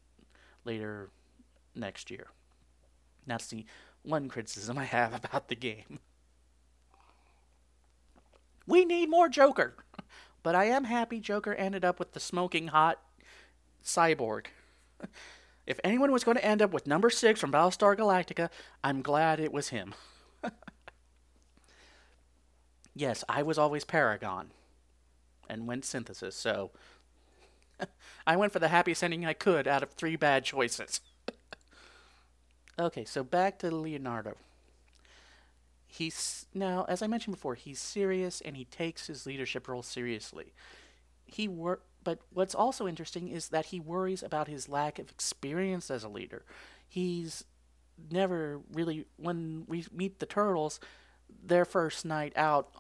[0.65, 1.11] later
[1.75, 2.29] next year.
[3.27, 3.65] That's the
[4.03, 6.01] one criticism I have about the game.
[8.67, 9.77] We need more Joker.
[10.43, 13.01] But I am happy Joker ended up with the smoking hot
[13.87, 14.47] cyborg.
[15.67, 18.51] If anyone was going to end up with number six from Battlestar Galactica,
[18.85, 19.95] I'm glad it was him.
[22.95, 24.53] yes, I was always Paragon
[25.51, 26.71] and went synthesis, so
[28.27, 31.01] I went for the happiest ending I could out of three bad choices.
[32.79, 34.37] okay, so back to Leonardo.
[35.89, 40.53] He's now, as I mentioned before, he's serious and he takes his leadership role seriously.
[41.25, 45.91] He work but what's also interesting is that he worries about his lack of experience
[45.91, 46.45] as a leader.
[46.89, 47.43] He's
[48.13, 50.79] never really, when we meet the turtles,
[51.45, 52.71] their first night out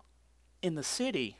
[0.62, 1.36] in the city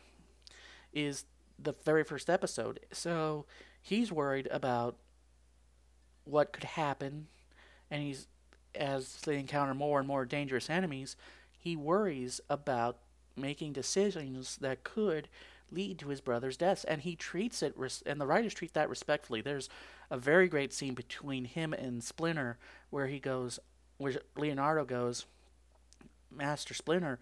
[0.92, 2.80] is the very first episode.
[2.90, 3.46] So
[3.80, 4.96] he's worried about
[6.24, 7.28] what could happen,
[7.88, 8.26] and he's
[8.74, 11.14] as they encounter more and more dangerous enemies,
[11.56, 12.98] he worries about
[13.36, 15.28] making decisions that could
[15.70, 18.88] lead to his brother's deaths, and he treats it, res- and the writers treat that
[18.88, 19.40] respectfully.
[19.40, 19.68] There's
[20.10, 22.58] a very great scene between him and Splinter
[22.90, 23.58] where he goes,
[23.98, 25.26] where Leonardo goes,
[26.30, 27.18] Master Splinter,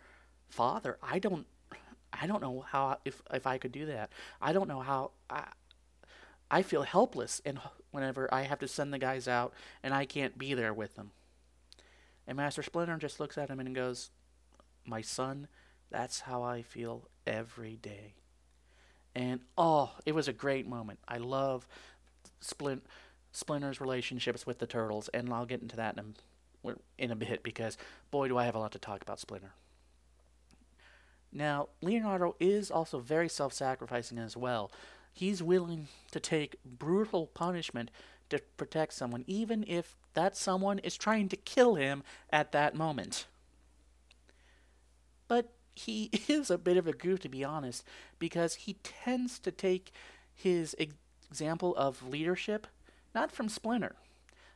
[0.48, 1.46] Father, I don't,
[2.12, 4.10] I don't know how if if I could do that.
[4.40, 5.44] I don't know how I.
[6.50, 7.58] I feel helpless, and
[7.90, 11.10] whenever I have to send the guys out and I can't be there with them.
[12.26, 14.10] And Master Splinter just looks at him and goes,
[14.84, 15.48] "My son,
[15.90, 18.14] that's how I feel every day."
[19.14, 20.98] And oh, it was a great moment.
[21.08, 21.66] I love
[22.40, 22.84] Splint
[23.32, 26.14] Splinter's relationships with the turtles, and I'll get into that in
[26.64, 27.76] a, in a bit because
[28.10, 29.52] boy, do I have a lot to talk about Splinter.
[31.32, 34.70] Now, Leonardo is also very self-sacrificing as well.
[35.12, 37.90] He's willing to take brutal punishment
[38.30, 43.26] to protect someone, even if that someone is trying to kill him at that moment.
[45.26, 47.84] But he is a bit of a goof, to be honest,
[48.18, 49.92] because he tends to take
[50.34, 50.76] his
[51.30, 52.66] example of leadership
[53.14, 53.94] not from Splinter,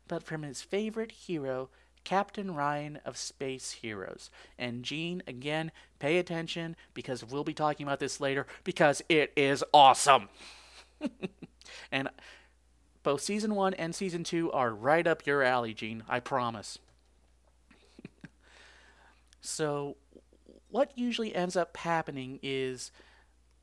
[0.09, 1.69] but from his favorite hero,
[2.05, 4.31] Captain Ryan of Space Heroes.
[4.59, 9.62] And Gene, again, pay attention because we'll be talking about this later because it is
[9.73, 10.29] awesome.
[11.93, 12.09] and
[13.03, 16.03] both season one and season two are right up your alley, Gene.
[16.09, 16.79] I promise.
[19.41, 19.97] so
[20.71, 22.91] what usually ends up happening is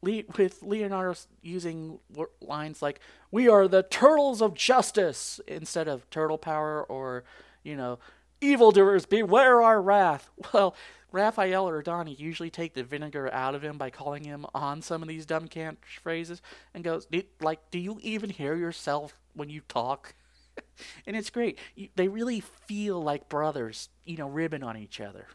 [0.02, 2.00] with Leonardo using
[2.42, 3.00] lines like
[3.32, 7.24] "We are the turtles of justice" instead of turtle power, or
[7.64, 8.00] you know,
[8.42, 10.76] "Evildoers beware our wrath." Well,
[11.16, 15.02] Raphael or Donnie usually take the vinegar out of him by calling him on some
[15.02, 16.42] of these dumb catchphrases
[16.74, 17.08] and goes,
[17.40, 20.14] like, do you even hear yourself when you talk?
[21.08, 21.58] and it's great.
[21.96, 25.28] They really feel like brothers, you know, ribbing on each other.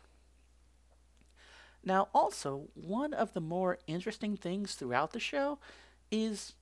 [1.91, 5.59] Now, also, one of the more interesting things throughout the show
[6.09, 6.53] is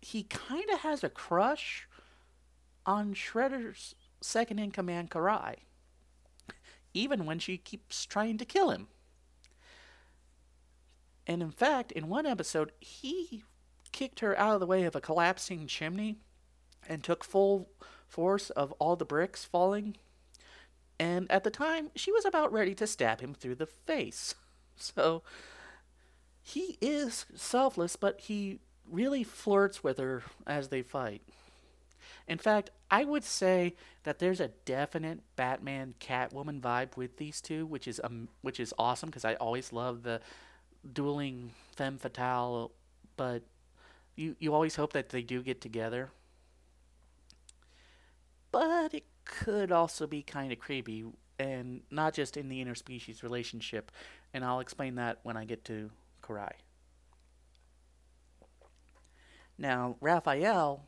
[0.00, 1.86] he kind of has a crush
[2.86, 5.56] on Shredder's second in command, Karai
[6.94, 8.88] even when she keeps trying to kill him.
[11.26, 13.44] And in fact, in one episode, he
[13.92, 16.16] kicked her out of the way of a collapsing chimney
[16.88, 17.68] and took full
[18.06, 19.98] force of all the bricks falling.
[20.98, 24.34] And at the time, she was about ready to stab him through the face.
[24.96, 25.22] So
[26.42, 28.60] he is selfless, but he
[28.90, 31.22] really flirts with her as they fight.
[32.26, 33.74] In fact, I would say
[34.04, 38.72] that there's a definite Batman Catwoman vibe with these two, which is um, which is
[38.78, 40.20] awesome because I always love the
[40.92, 42.72] dueling femme fatale,
[43.16, 43.42] but
[44.16, 46.10] you you always hope that they do get together.
[48.50, 51.04] But it could also be kind of creepy,
[51.38, 53.92] and not just in the interspecies relationship,
[54.32, 55.90] and I'll explain that when I get to
[56.22, 56.52] Karai.
[59.56, 60.84] Now, Raphael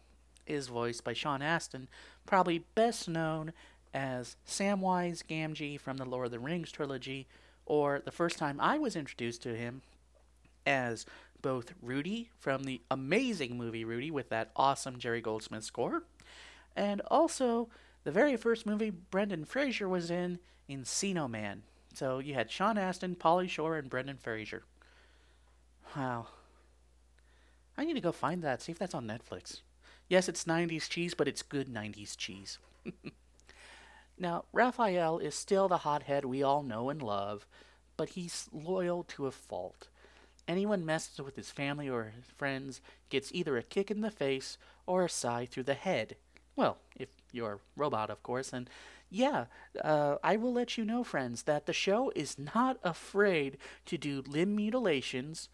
[0.47, 1.89] is voiced by Sean Astin,
[2.27, 3.53] probably best known
[3.93, 7.27] as Samwise Gamgee from the Lord of the Rings trilogy,
[7.67, 9.83] or the first time I was introduced to him
[10.67, 11.07] as
[11.43, 16.05] both Rudy from the amazing movie Rudy with that awesome Jerry Goldsmith score,
[16.77, 17.69] and also
[18.05, 20.39] the very first movie Brendan Fraser was in,
[20.69, 21.63] Encino Man.
[22.01, 24.63] So you had Sean Astin, Pauly Shore, and Brendan Fraser.
[25.95, 26.29] Wow.
[27.77, 29.61] I need to go find that, see if that's on Netflix.
[30.09, 32.57] Yes, it's 90s cheese, but it's good 90s cheese.
[34.19, 37.47] now, Raphael is still the hothead we all know and love,
[37.99, 39.89] but he's loyal to a fault.
[40.49, 42.81] Anyone messes with his family or his friends
[43.11, 46.17] gets either a kick in the face or a sai through the head.
[46.57, 48.55] Well, if you're a robot, of course.
[48.55, 48.71] And
[49.11, 49.47] yeah,
[49.83, 54.23] uh, I will let you know, friends, that the show is not afraid to do
[54.27, 55.49] limb mutilations,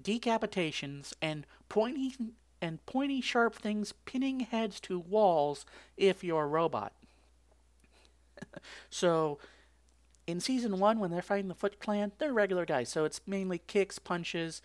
[0.00, 2.14] decapitations, and pointy
[2.60, 5.66] and pointy sharp things pinning heads to walls
[5.96, 6.92] if you're a robot.
[8.90, 9.38] so
[10.26, 13.58] in season one when they're fighting the Foot Clan, they're regular guys, so it's mainly
[13.58, 14.60] kicks, punches,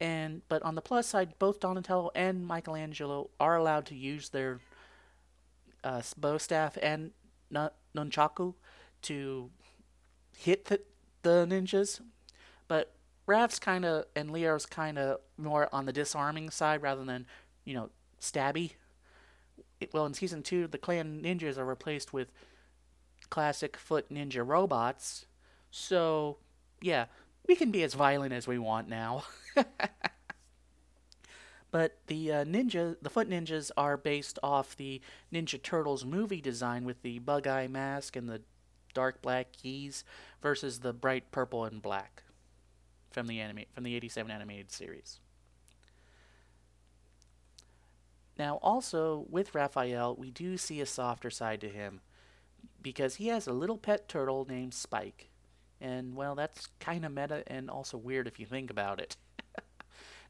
[0.00, 4.60] and but on the plus side, both Donatello and Michelangelo are allowed to use their
[5.86, 7.12] uh, bo staff and
[7.94, 8.54] nunchaku
[9.02, 9.50] to
[10.36, 10.80] hit the,
[11.22, 12.00] the ninjas.
[12.66, 12.92] But
[13.26, 17.26] Raph's kind of and Leo's kind of more on the disarming side rather than,
[17.64, 18.72] you know, stabby.
[19.80, 22.32] It, well, in season two, the clan ninjas are replaced with
[23.30, 25.26] classic foot ninja robots.
[25.70, 26.38] So,
[26.80, 27.06] yeah,
[27.46, 29.22] we can be as violent as we want now.
[31.70, 35.00] but the uh, ninja, the foot ninjas, are based off the
[35.32, 38.42] Ninja Turtles movie design with the bug eye mask and the
[38.94, 40.04] dark black keys
[40.40, 42.22] versus the bright purple and black
[43.10, 45.20] from the anime from the 87 animated series.
[48.38, 52.00] Now, also with Raphael, we do see a softer side to him
[52.82, 55.30] because he has a little pet turtle named Spike.
[55.80, 59.16] And, well, that's kind of meta and also weird if you think about it.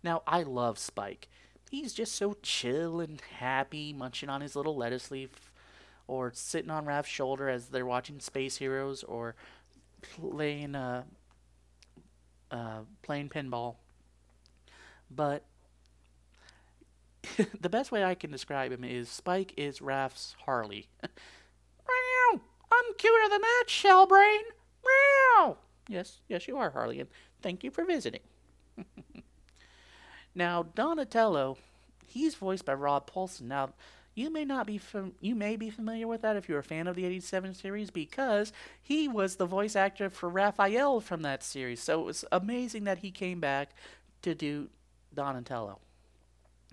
[0.06, 1.28] Now, I love Spike.
[1.68, 5.50] He's just so chill and happy, munching on his little lettuce leaf,
[6.06, 9.34] or sitting on Raph's shoulder as they're watching Space Heroes, or
[10.00, 11.02] playing uh,
[12.52, 13.74] uh, playing pinball.
[15.10, 15.42] But
[17.60, 20.88] the best way I can describe him is Spike is Raph's Harley.
[21.02, 22.40] Meow!
[22.72, 24.42] I'm cuter than that, Shellbrain!
[24.84, 25.56] Meow!
[25.88, 27.08] Yes, yes, you are, Harley, and
[27.42, 28.20] thank you for visiting.
[30.36, 31.56] now, Donatello,
[32.06, 33.48] he's voiced by Rob Paulsen.
[33.48, 33.70] Now,
[34.14, 36.86] you may not be fam- you may be familiar with that if you're a fan
[36.86, 41.82] of the 87 series because he was the voice actor for Raphael from that series.
[41.82, 43.70] So it was amazing that he came back
[44.22, 44.68] to do
[45.14, 45.80] Donatello.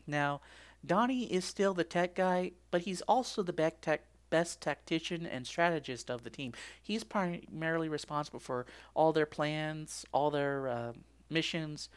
[0.06, 0.42] Now,
[0.86, 5.48] Donnie is still the tech guy, but he's also the best, tech, best tactician and
[5.48, 6.54] strategist of the team.
[6.82, 10.94] He's primarily responsible for all their plans, all their uh,
[11.30, 11.90] missions,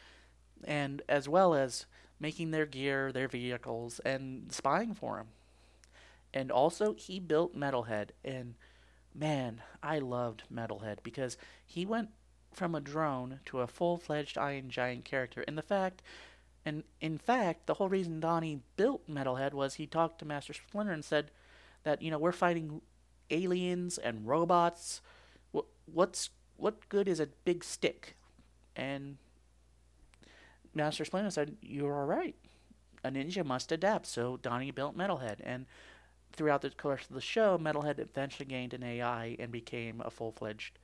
[0.66, 1.86] and as well as
[2.20, 5.28] making their gear, their vehicles, and spying for them.
[6.34, 8.54] And also, he built Metalhead, and
[9.14, 12.10] man, I loved Metalhead because he went
[12.52, 15.44] from a drone to a full-fledged Iron Giant character.
[15.46, 16.02] And the fact,
[16.64, 20.92] and in fact, the whole reason Donnie built Metalhead was he talked to Master Splinter
[20.92, 21.30] and said
[21.84, 22.80] that you know we're fighting
[23.30, 25.00] aliens and robots.
[25.86, 28.16] What's what good is a big stick?
[28.74, 29.18] And
[30.76, 32.36] Master Splinter said, "You're all right.
[33.02, 35.66] A ninja must adapt." So Donnie built Metalhead, and
[36.32, 40.78] throughout the course of the show, Metalhead eventually gained an AI and became a full-fledged,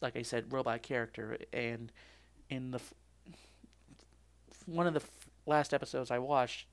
[0.00, 1.38] like I said, robot character.
[1.52, 1.92] And
[2.48, 2.94] in the f-
[4.64, 6.66] one of the f- last episodes I watched,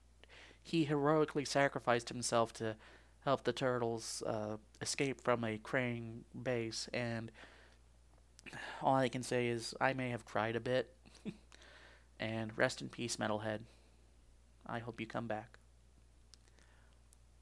[0.64, 2.78] he heroically sacrificed himself to
[3.26, 6.88] help the turtles uh, escape from a Krang base.
[6.93, 7.32] And
[8.82, 10.94] all I can say is I may have cried a bit.
[12.20, 13.59] And rest in peace, Metalhead.
[14.66, 15.59] I hope you come back.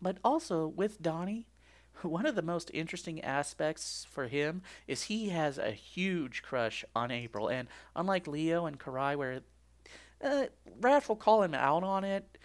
[0.01, 1.47] But also with Donnie,
[2.01, 7.11] one of the most interesting aspects for him is he has a huge crush on
[7.11, 7.47] April.
[7.47, 9.41] And unlike Leo and Karai, where
[10.23, 10.45] uh,
[10.79, 12.37] Raph will call him out on it,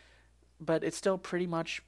[0.60, 1.82] but it's still pretty much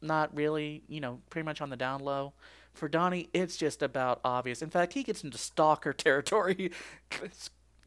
[0.00, 2.32] not really, you know, pretty much on the down low.
[2.74, 4.62] For Donnie, it's just about obvious.
[4.62, 6.70] In fact, he gets into stalker territory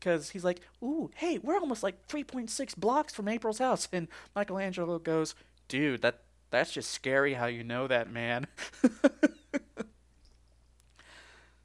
[0.02, 5.00] because he's like, "Ooh, hey, we're almost like 3.6 blocks from April's house," and Michelangelo
[5.00, 5.36] goes,
[5.68, 7.36] "Dude, that that's just scary.
[7.36, 8.48] How you know that, man?"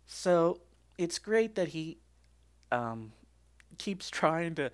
[0.07, 0.61] so
[0.99, 1.99] it's great that he
[2.71, 3.13] um,
[3.79, 4.71] keeps trying to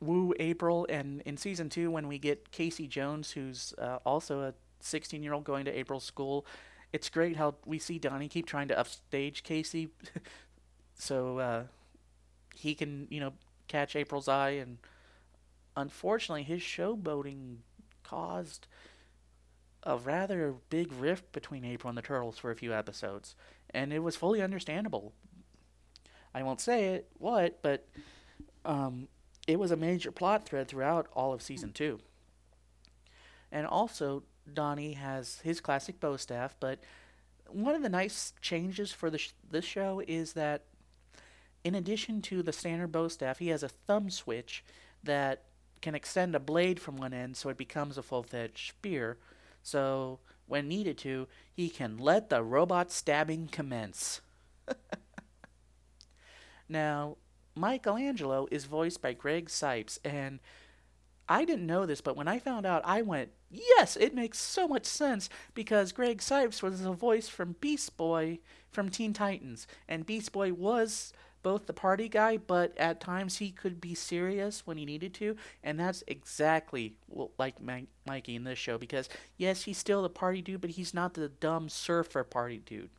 [0.00, 4.54] woo April, and in season two, when we get Casey Jones, who's uh, also a
[4.80, 6.44] 16 year old going to April's school.
[6.92, 9.88] It's great how we see Donnie keep trying to upstage Casey
[10.94, 11.64] so uh,
[12.56, 13.32] he can, you know,
[13.68, 14.50] catch April's eye.
[14.50, 14.78] And
[15.76, 17.58] unfortunately, his showboating
[18.02, 18.66] caused
[19.82, 23.36] a rather big rift between April and the Turtles for a few episodes.
[23.70, 25.12] And it was fully understandable.
[26.34, 27.86] I won't say it, what, but
[28.64, 29.08] um,
[29.46, 32.00] it was a major plot thread throughout all of season two.
[33.52, 36.80] And also, Donnie has his classic bo staff, but
[37.48, 40.62] one of the nice changes for the sh- this show is that
[41.66, 44.62] in addition to the standard bo staff, he has a thumb switch
[45.02, 45.42] that
[45.82, 49.18] can extend a blade from one end so it becomes a full-fledged spear.
[49.64, 54.20] So when needed to, he can let the robot stabbing commence.
[56.68, 57.16] now,
[57.56, 60.38] Michelangelo is voiced by Greg Cipes, and
[61.28, 64.68] I didn't know this, but when I found out, I went, yes, it makes so
[64.68, 68.38] much sense because Greg Cipes was the voice from Beast Boy
[68.70, 69.66] from Teen Titans.
[69.88, 71.12] And Beast Boy was
[71.46, 75.36] both the party guy, but at times he could be serious when he needed to.
[75.62, 76.96] And that's exactly
[77.38, 77.54] like
[78.04, 81.28] Mikey in this show because, yes, he's still the party dude, but he's not the
[81.28, 82.90] dumb surfer party dude.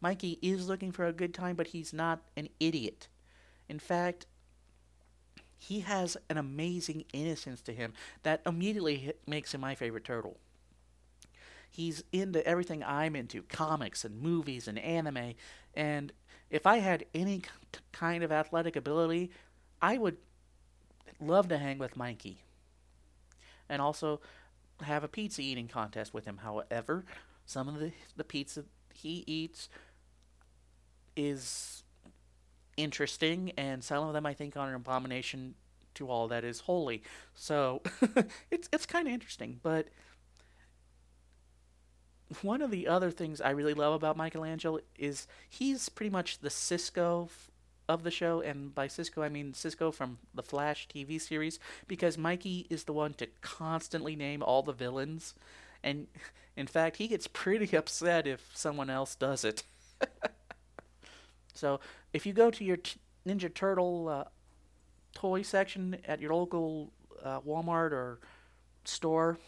[0.00, 3.08] Mikey is looking for a good time, but he's not an idiot.
[3.68, 4.24] In fact,
[5.58, 10.38] he has an amazing innocence to him that immediately makes him my favorite turtle.
[11.68, 15.34] He's into everything I'm into comics and movies and anime.
[15.74, 16.14] And
[16.56, 17.42] if I had any
[17.92, 19.30] kind of athletic ability,
[19.80, 20.16] I would
[21.20, 22.38] love to hang with Mikey.
[23.68, 24.20] And also
[24.82, 26.38] have a pizza eating contest with him.
[26.38, 27.04] However,
[27.44, 29.68] some of the, the pizza he eats
[31.14, 31.84] is
[32.76, 35.54] interesting, and some of them I think are an abomination
[35.94, 37.02] to all that is holy.
[37.34, 37.82] So
[38.50, 39.88] it's it's kind of interesting, but
[42.42, 46.50] one of the other things I really love about Michelangelo is he's pretty much the
[46.50, 47.28] Cisco
[47.88, 52.18] of the show, and by Cisco I mean Cisco from the Flash TV series, because
[52.18, 55.34] Mikey is the one to constantly name all the villains,
[55.84, 56.08] and
[56.56, 59.62] in fact he gets pretty upset if someone else does it.
[61.54, 61.80] so
[62.12, 64.24] if you go to your t- Ninja Turtle uh,
[65.14, 68.18] toy section at your local uh, Walmart or
[68.84, 69.38] store,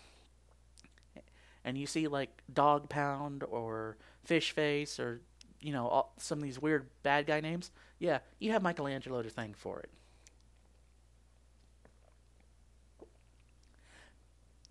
[1.64, 5.20] and you see like Dog Pound or Fish Face or
[5.60, 9.30] you know all, some of these weird bad guy names, yeah, you have Michelangelo to
[9.30, 9.90] thank for it.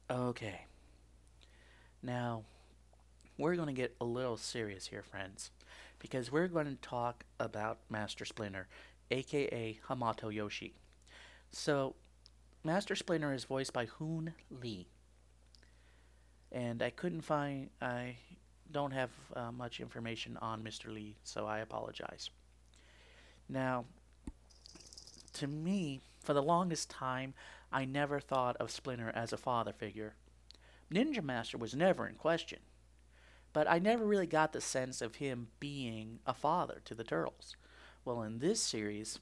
[0.09, 0.61] Okay.
[2.01, 2.43] Now,
[3.38, 5.51] we're going to get a little serious here, friends
[5.99, 8.67] because we're going to talk about Master Splinter,
[9.11, 10.73] aka Hamato Yoshi.
[11.51, 11.95] So,
[12.63, 14.88] Master Splinter is voiced by Hoon Lee.
[16.51, 18.15] And I couldn't find, I
[18.71, 20.93] don't have uh, much information on Mr.
[20.93, 22.29] Lee, so I apologize.
[23.49, 23.85] Now,
[25.33, 27.33] to me, for the longest time,
[27.71, 30.15] I never thought of Splinter as a father figure.
[30.91, 32.59] Ninja Master was never in question
[33.57, 37.55] but I never really got the sense of him being a father to the turtles.
[38.05, 39.17] Well, in this series,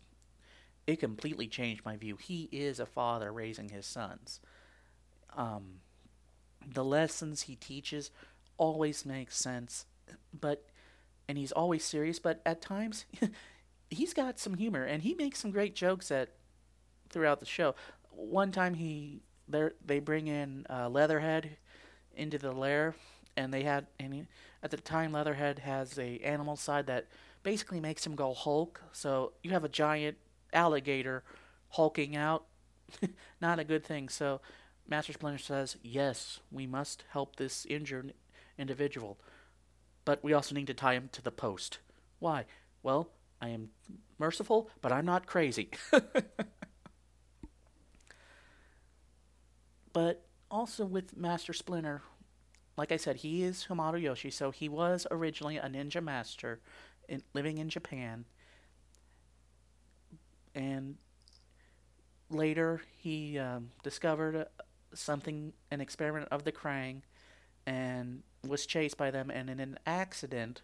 [0.86, 2.18] it completely changed my view.
[2.18, 4.42] He is a father raising his sons.
[5.38, 5.80] Um,
[6.74, 8.12] the lessons he teaches
[8.58, 9.86] always make sense,
[10.38, 10.66] but
[11.28, 13.06] and he's always serious, but at times
[13.90, 16.30] he's got some humor and he makes some great jokes at
[17.10, 17.76] throughout the show.
[18.12, 21.58] One time he they they bring in uh, Leatherhead
[22.16, 22.96] into the lair,
[23.36, 24.28] and they had and he,
[24.64, 27.08] at the time Leatherhead has a animal side that
[27.44, 28.82] basically makes him go Hulk.
[28.92, 30.18] So you have a giant
[30.54, 31.24] alligator
[31.70, 32.46] hulking out,
[33.42, 34.10] not a good thing.
[34.10, 34.42] So
[34.88, 38.14] Master Splinter says, "Yes, we must help this injured
[38.58, 39.18] individual,
[40.04, 41.80] but we also need to tie him to the post.
[42.20, 42.46] Why?
[42.84, 43.10] Well,
[43.42, 43.72] I am
[44.18, 45.70] merciful, but I'm not crazy."
[49.94, 52.02] but also with Master Splinter,
[52.78, 56.60] like I said, he is Hamato Yoshi, so he was originally a ninja master
[57.08, 58.26] in, living in Japan.
[60.54, 60.98] And
[62.30, 64.48] later he um, discovered
[64.96, 67.02] something, an experiment of the Krang,
[67.66, 70.62] and was chased by them, and in an accident,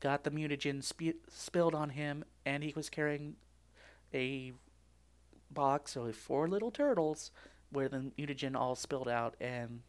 [0.00, 3.36] got the mutagen sp- spilled on him, and he was carrying
[4.14, 4.52] a
[5.50, 7.30] box of four little turtles
[7.70, 9.82] where the mutagen all spilled out, and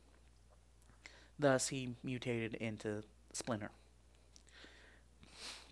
[1.39, 3.71] thus he mutated into Splinter.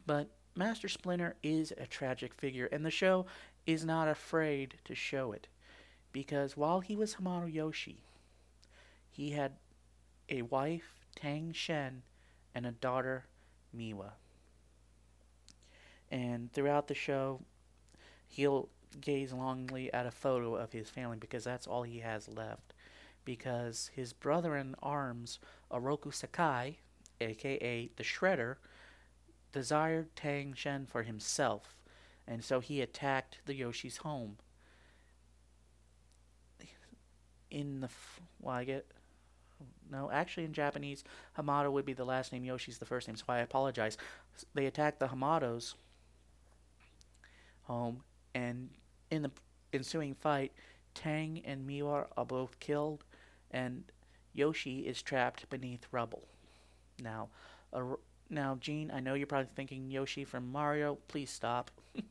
[0.05, 3.25] But Master Splinter is a tragic figure, and the show
[3.65, 5.47] is not afraid to show it.
[6.11, 8.03] Because while he was Hamato Yoshi,
[9.09, 9.53] he had
[10.27, 12.03] a wife, Tang Shen,
[12.55, 13.25] and a daughter,
[13.75, 14.11] Miwa.
[16.11, 17.41] And throughout the show,
[18.27, 22.73] he'll gaze longingly at a photo of his family because that's all he has left.
[23.25, 25.39] Because his brother in arms,
[25.71, 26.79] Oroku Sakai,
[27.21, 28.55] aka the Shredder,
[29.51, 31.75] desired Tang Shen for himself,
[32.27, 34.37] and so he attacked the Yoshi's home.
[37.51, 38.85] In the f- well, I get
[39.91, 41.03] no, actually in Japanese,
[41.37, 43.97] Hamato would be the last name, Yoshi's the first name, so I apologize.
[44.53, 45.73] They attacked the Hamatos
[47.63, 48.69] home, and
[49.09, 49.31] in the
[49.73, 50.51] ensuing fight,
[50.93, 53.03] Tang and Miwa are both killed,
[53.51, 53.83] and
[54.33, 56.23] Yoshi is trapped beneath rubble.
[57.01, 57.29] Now,
[58.29, 60.97] now, Gene, I know you're probably thinking Yoshi from Mario.
[61.07, 61.71] Please stop.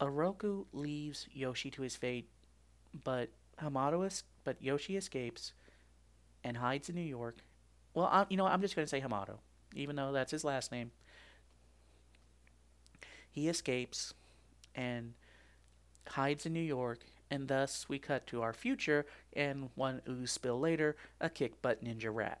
[0.00, 2.28] Oroku leaves Yoshi to his fate,
[3.04, 3.30] but
[3.60, 5.52] Hamato es- but Yoshi escapes
[6.42, 7.38] and hides in New York.
[7.94, 9.38] Well, I, you know, I'm just going to say Hamato,
[9.74, 10.90] even though that's his last name.
[13.30, 14.14] He escapes
[14.74, 15.14] and
[16.08, 17.00] hides in New York,
[17.30, 21.82] and thus we cut to our future and one ooze spill later, a kick butt
[21.84, 22.40] ninja rat.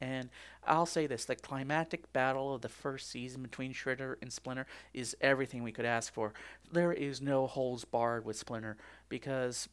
[0.00, 0.30] And
[0.64, 5.16] I'll say this the climactic battle of the first season between Shredder and Splinter is
[5.20, 6.32] everything we could ask for.
[6.72, 8.76] There is no holes barred with Splinter
[9.08, 9.68] because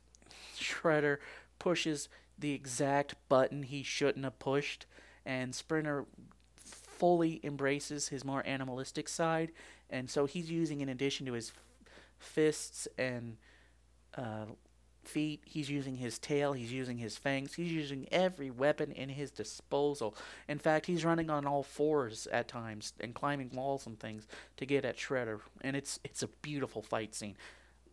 [0.58, 1.18] Shredder
[1.58, 4.86] pushes the exact button he shouldn't have pushed,
[5.26, 6.06] and Splinter
[6.58, 9.52] fully embraces his more animalistic side,
[9.90, 11.52] and so he's using, in addition to his
[12.18, 13.38] fists and
[14.18, 14.46] uh,
[15.04, 15.42] feet.
[15.46, 16.54] He's using his tail.
[16.54, 17.56] He's using his fangs.
[17.56, 20.16] He's using every weapon in his disposal.
[20.48, 24.28] In fact, he's running on all fours at times and climbing walls and things
[24.58, 25.40] to get at Shredder.
[25.62, 27.36] And it's it's a beautiful fight scene.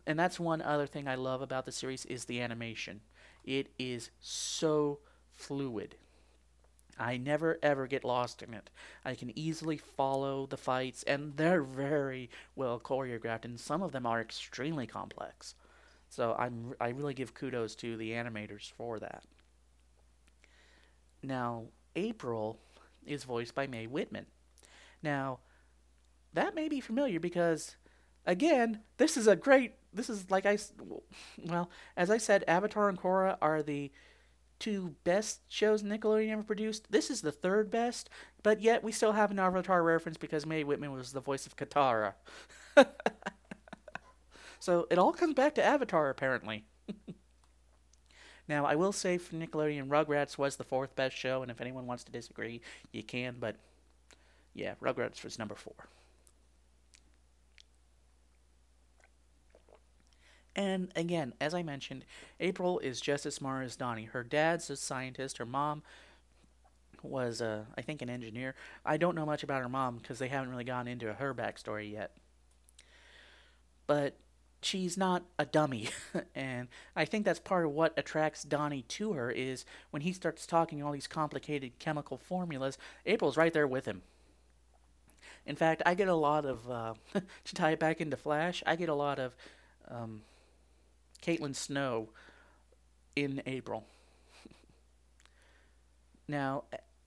[0.07, 3.01] And that's one other thing I love about the series is the animation.
[3.43, 4.99] It is so
[5.33, 5.95] fluid.
[6.97, 8.69] I never ever get lost in it.
[9.03, 14.05] I can easily follow the fights, and they're very well choreographed, and some of them
[14.05, 15.55] are extremely complex.
[16.09, 19.23] So I'm I really give kudos to the animators for that.
[21.21, 21.65] Now,
[21.97, 22.59] April
[23.05, 24.27] is voiced by Mae Whitman.
[25.03, 25.39] Now,
[26.33, 27.75] that may be familiar because
[28.25, 30.57] again, this is a great this is like I
[31.45, 33.91] well, as I said, Avatar and Korra are the
[34.59, 36.91] two best shows Nickelodeon ever produced.
[36.91, 38.09] This is the third best,
[38.41, 41.55] but yet we still have an Avatar reference because Mae Whitman was the voice of
[41.55, 42.13] Katara.
[44.59, 46.65] So it all comes back to Avatar, apparently.
[48.47, 51.85] now, I will say for Nickelodeon, Rugrats was the fourth best show, and if anyone
[51.85, 53.55] wants to disagree, you can, but
[54.53, 55.75] yeah, Rugrats was number four.
[60.57, 62.03] And again, as I mentioned,
[62.39, 64.05] April is just as smart as Donnie.
[64.05, 65.37] Her dad's a scientist.
[65.37, 65.83] Her mom
[67.03, 68.55] was, uh, I think, an engineer.
[68.83, 71.91] I don't know much about her mom because they haven't really gone into her backstory
[71.91, 72.17] yet.
[73.85, 74.17] But
[74.61, 75.87] she's not a dummy
[76.35, 80.47] and i think that's part of what attracts donnie to her is when he starts
[80.47, 84.01] talking all these complicated chemical formulas april's right there with him
[85.45, 86.93] In fact, I get a lot of uh,
[87.45, 88.61] to tie it back into Flash.
[88.65, 89.35] I get a lot of
[89.89, 90.21] um,
[91.21, 92.09] Caitlin Snow
[93.15, 93.85] in April.
[96.27, 96.63] now,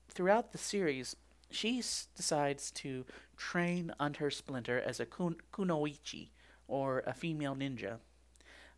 [0.09, 1.15] throughout the series,
[1.49, 3.05] she s- decides to
[3.37, 6.29] train under Splinter as a kun- kunoichi,
[6.67, 7.97] or a female ninja.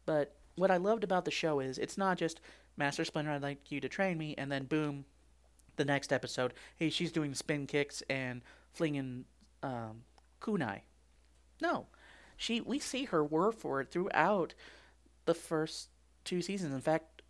[0.05, 2.39] But what I loved about the show is it's not just
[2.75, 5.05] Master Splinter, I'd like you to train me, and then boom,
[5.75, 9.25] the next episode, hey, she's doing spin kicks and flinging
[9.61, 10.03] um,
[10.41, 10.81] kunai.
[11.61, 11.87] No,
[12.35, 14.53] she we see her work for it throughout
[15.25, 15.89] the first
[16.23, 16.73] two seasons.
[16.73, 17.21] In fact,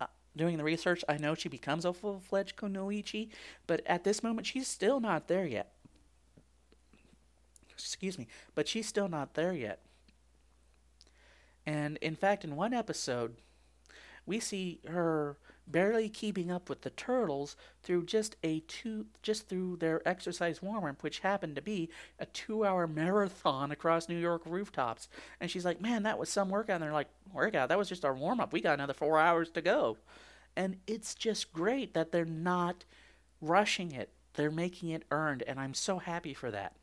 [0.00, 0.06] uh,
[0.36, 3.28] doing the research, I know she becomes a full fledged kunoichi,
[3.66, 5.72] but at this moment, she's still not there yet.
[7.70, 9.80] Excuse me, but she's still not there yet.
[11.66, 13.36] And in fact, in one episode,
[14.26, 15.36] we see her
[15.66, 20.84] barely keeping up with the turtles through just a two just through their exercise warm
[20.84, 21.88] up which happened to be
[22.18, 25.08] a two hour marathon across new york rooftops.
[25.40, 26.76] And she's like man that was some workout.
[26.76, 27.68] And they're like workout?
[27.68, 28.52] That was just our warm up.
[28.52, 29.96] We got another four hours to go.
[30.56, 32.84] And it's just great that they're not
[33.40, 34.10] rushing it.
[34.34, 36.74] They're making it earned and i'm so happy for that.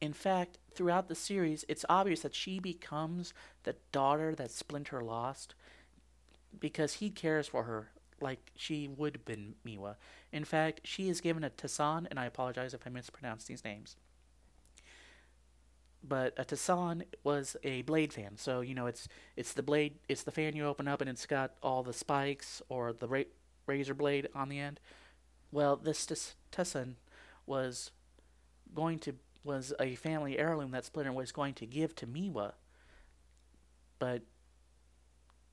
[0.00, 3.32] In fact throughout the series it's obvious that she becomes
[3.62, 5.54] the daughter that splinter lost
[6.60, 7.90] because he cares for her
[8.20, 9.96] like she would been Miwa.
[10.32, 13.96] In fact, she is given a Tassan, and I apologize if I mispronounce these names.
[16.06, 20.22] But a Tassan was a blade fan, so you know it's it's the blade, it's
[20.22, 23.22] the fan you open up, and it's got all the spikes or the ra-
[23.66, 24.80] razor blade on the end.
[25.50, 26.06] Well, this
[26.52, 26.94] Tassan
[27.46, 27.90] was
[28.74, 32.52] going to was a family heirloom that Splinter was going to give to Miwa,
[33.98, 34.22] but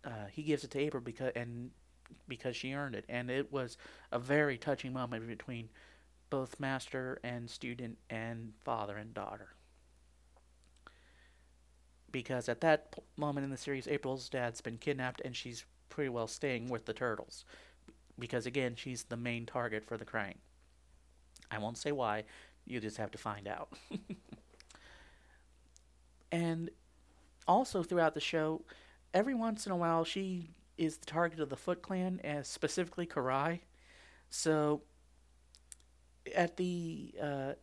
[0.05, 1.71] uh, he gives it to April because and
[2.27, 3.77] because she earned it, and it was
[4.11, 5.69] a very touching moment between
[6.29, 9.49] both master and student and father and daughter.
[12.11, 16.27] Because at that moment in the series, April's dad's been kidnapped, and she's pretty well
[16.27, 17.45] staying with the turtles,
[18.19, 20.35] because again, she's the main target for the Krang.
[21.49, 22.23] I won't say why;
[22.65, 23.69] you just have to find out.
[26.31, 26.69] and
[27.47, 28.61] also throughout the show,
[29.13, 33.05] every once in a while she is the target of the Foot Clan, as specifically
[33.05, 33.59] Karai.
[34.29, 34.81] So
[36.35, 37.53] at the uh,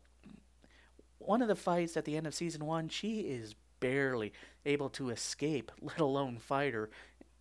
[1.18, 4.32] one of the fights at the end of season one, she is barely
[4.64, 6.90] able to escape, let alone fight her.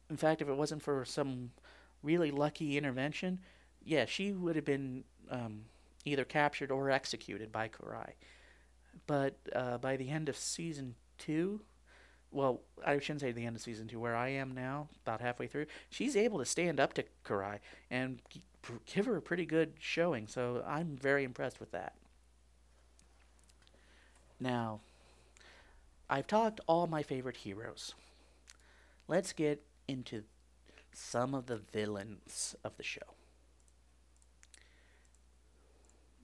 [0.10, 1.51] In fact, if it wasn't for some
[2.01, 3.39] really lucky intervention,
[3.84, 5.66] yeah, she would have been um,
[6.05, 8.12] either captured or executed by Karai.
[9.05, 11.62] But uh, by the end of season two,
[12.32, 15.47] well, I shouldn't say the end of season two, where I am now, about halfway
[15.47, 17.59] through, she's able to stand up to Karai
[17.89, 18.19] and
[18.86, 20.28] give her a pretty good showing.
[20.28, 21.93] So I'm very impressed with that.
[24.39, 24.82] Now,
[26.09, 27.93] I've talked all my favorite heroes.
[29.07, 30.23] Let's get into
[30.93, 33.01] some of the villains of the show.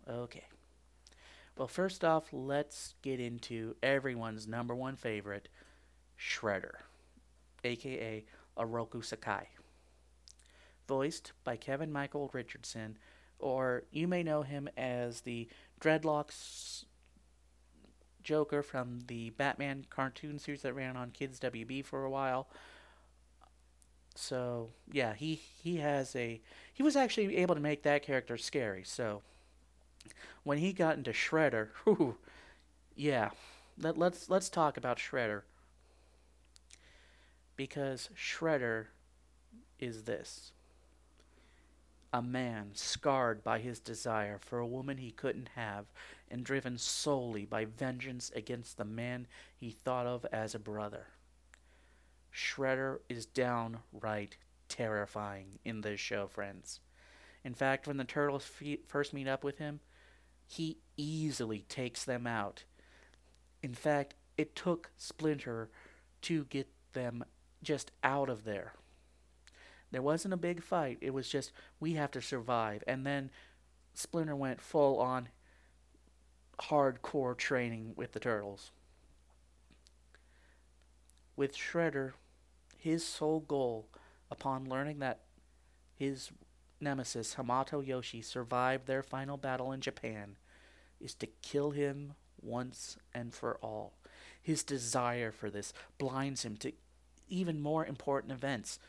[0.09, 0.43] Okay.
[1.57, 5.49] Well, first off, let's get into everyone's number one favorite,
[6.19, 6.75] Shredder,
[7.63, 8.25] aka
[8.57, 9.49] Oroku Sakai.
[10.87, 12.97] Voiced by Kevin Michael Richardson,
[13.39, 15.47] or you may know him as the
[15.79, 16.85] Dreadlocks
[18.21, 22.47] Joker from the Batman cartoon series that ran on Kids WB for a while.
[24.15, 26.41] So yeah, he he has a
[26.73, 28.83] he was actually able to make that character scary.
[28.83, 29.21] So
[30.43, 32.17] when he got into Shredder, whew,
[32.95, 33.31] yeah,
[33.79, 35.43] let, let's let's talk about Shredder
[37.55, 38.87] because Shredder
[39.79, 40.51] is this
[42.13, 45.85] a man scarred by his desire for a woman he couldn't have
[46.29, 49.25] and driven solely by vengeance against the man
[49.57, 51.07] he thought of as a brother.
[52.31, 54.37] Shredder is downright
[54.69, 56.81] terrifying in this show, friends.
[57.43, 58.49] In fact, when the turtles
[58.87, 59.79] first meet up with him,
[60.47, 62.63] he easily takes them out.
[63.63, 65.69] In fact, it took Splinter
[66.23, 67.23] to get them
[67.63, 68.73] just out of there.
[69.91, 70.97] There wasn't a big fight.
[71.01, 72.83] It was just we have to survive.
[72.87, 73.29] And then
[73.93, 75.29] Splinter went full on
[76.59, 78.71] hardcore training with the turtles.
[81.35, 82.13] With Shredder,
[82.77, 83.87] his sole goal
[84.29, 85.21] upon learning that
[85.95, 86.31] his
[86.81, 90.37] nemesis Hamato Yoshi survived their final battle in Japan
[90.99, 93.93] is to kill him once and for all.
[94.41, 96.73] His desire for this blinds him to
[97.33, 98.79] even more important events,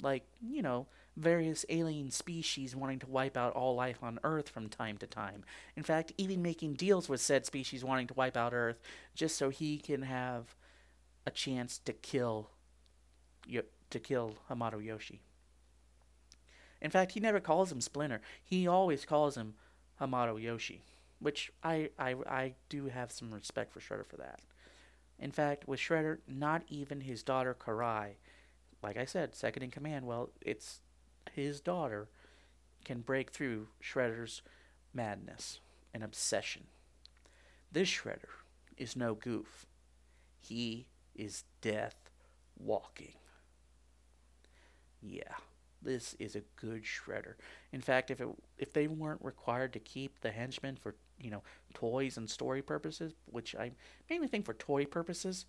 [0.00, 0.86] like, you know,
[1.16, 5.44] various alien species wanting to wipe out all life on Earth from time to time.
[5.76, 8.80] In fact, even making deals with said species wanting to wipe out Earth
[9.14, 10.54] just so he can have
[11.26, 12.50] a chance to kill
[13.90, 15.20] to kill Hamato Yoshi.
[16.80, 18.20] In fact, he never calls him Splinter.
[18.44, 19.54] He always calls him
[20.00, 20.82] Hamato Yoshi,
[21.18, 24.40] which I, I, I do have some respect for Shredder for that.
[25.20, 28.14] In fact, with Shredder, not even his daughter Karai,
[28.82, 30.80] like I said, second in command, well, it's
[31.32, 32.08] his daughter
[32.84, 34.40] can break through Shredder's
[34.94, 35.60] madness
[35.92, 36.64] and obsession.
[37.70, 38.30] This Shredder
[38.78, 39.66] is no goof.
[40.38, 42.10] He is death
[42.58, 43.14] walking.
[45.02, 45.34] Yeah,
[45.82, 47.34] this is a good shredder.
[47.72, 48.28] In fact, if it
[48.58, 51.42] if they weren't required to keep the henchmen for you know
[51.74, 53.72] toys and story purposes, which I
[54.08, 55.46] mainly think for toy purposes,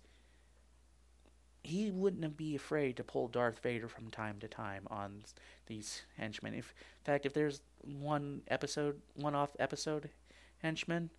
[1.62, 5.22] he wouldn't be afraid to pull Darth Vader from time to time on
[5.66, 6.54] these henchmen.
[6.54, 10.10] If, in fact, if there's one episode, one-off episode
[10.58, 11.10] henchmen,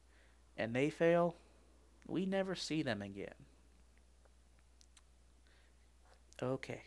[0.58, 1.36] and they fail,
[2.08, 3.34] we never see them again.
[6.42, 6.82] Okay.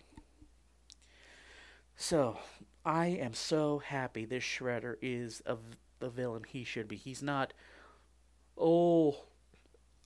[1.97, 2.39] So,
[2.85, 5.57] I am so happy this Shredder is a,
[5.99, 6.97] the villain he should be.
[6.97, 7.55] He's not,
[8.57, 9.25] oh,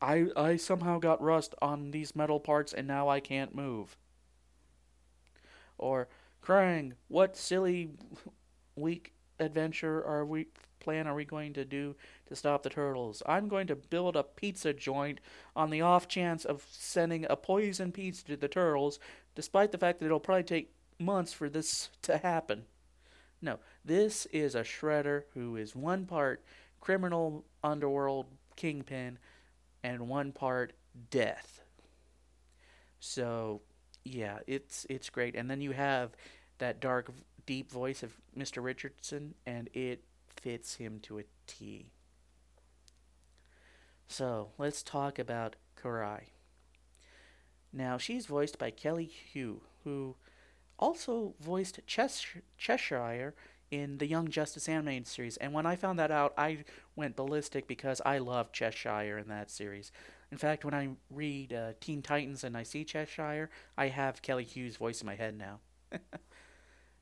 [0.00, 3.96] I I somehow got rust on these metal parts and now I can't move.
[5.78, 6.08] Or
[6.42, 7.90] Krang, what silly
[8.76, 10.46] weak adventure are we
[10.78, 13.22] plan are we going to do to stop the turtles?
[13.26, 15.20] I'm going to build a pizza joint
[15.54, 18.98] on the off chance of sending a poison pizza to the turtles,
[19.34, 22.64] despite the fact that it'll probably take months for this to happen.
[23.42, 26.44] No, this is a shredder who is one part
[26.80, 28.26] criminal underworld
[28.56, 29.18] kingpin
[29.82, 30.72] and one part
[31.10, 31.62] death.
[32.98, 33.62] So,
[34.04, 35.34] yeah, it's it's great.
[35.34, 36.10] And then you have
[36.58, 37.10] that dark,
[37.46, 38.62] deep voice of Mr.
[38.62, 41.90] Richardson, and it fits him to a T.
[44.08, 46.24] So, let's talk about Karai.
[47.72, 50.16] Now, she's voiced by Kelly Hu, who
[50.80, 53.34] also voiced Cheshire
[53.70, 55.36] in the Young Justice animated series.
[55.36, 56.64] And when I found that out, I
[56.96, 59.92] went ballistic because I love Cheshire in that series.
[60.32, 64.44] In fact, when I read uh, Teen Titans and I see Cheshire, I have Kelly
[64.44, 65.60] Hu's voice in my head now.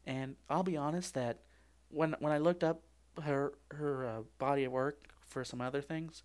[0.07, 1.39] and I'll be honest that
[1.91, 2.83] when when I looked up
[3.23, 6.23] her her uh, body of work for some other things,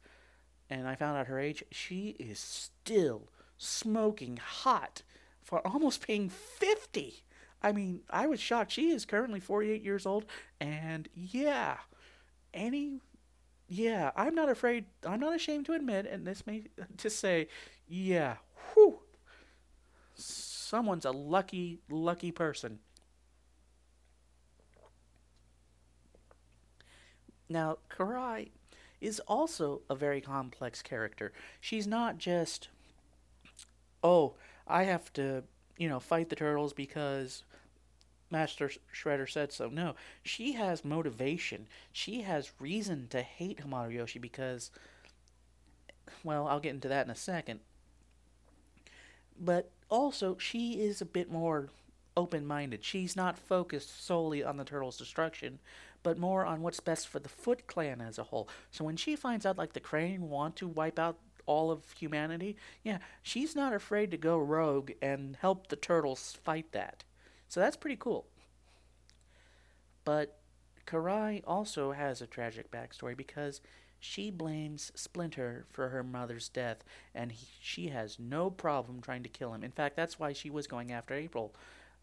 [0.70, 5.04] and I found out her age, she is still smoking hot
[5.42, 7.24] for almost being fifty.
[7.64, 8.72] I mean, I was shocked.
[8.72, 10.26] She is currently 48 years old,
[10.60, 11.78] and yeah,
[12.54, 13.00] any,
[13.68, 14.86] yeah, I'm not afraid.
[15.06, 16.66] I'm not ashamed to admit, and this may
[16.98, 17.48] to say,
[17.88, 18.38] yeah,
[18.74, 19.00] whew,
[20.16, 22.80] someone's a lucky, lucky person.
[27.48, 28.52] Now, Karai
[29.00, 31.32] is also a very complex character.
[31.62, 32.68] She's not just,
[34.04, 34.36] oh,
[34.68, 35.44] I have to,
[35.78, 37.44] you know, fight the turtles because
[38.34, 39.70] Master Shredder said so.
[39.70, 41.68] No, she has motivation.
[41.92, 44.72] She has reason to hate Hamato Yoshi because,
[46.24, 47.60] well, I'll get into that in a second.
[49.40, 51.70] But also, she is a bit more
[52.18, 52.84] open minded.
[52.84, 55.60] She's not focused solely on the turtle's destruction,
[56.02, 58.50] but more on what's best for the Foot Clan as a whole.
[58.72, 62.56] So when she finds out, like, the Krang want to wipe out all of humanity,
[62.84, 67.04] yeah, she's not afraid to go rogue and help the turtles fight that.
[67.50, 68.26] So that's pretty cool.
[70.06, 70.38] But
[70.86, 73.62] Karai also has a tragic backstory because
[74.00, 76.84] she blames Splinter for her mother's death,
[77.16, 79.64] and he, she has no problem trying to kill him.
[79.64, 81.54] In fact, that's why she was going after April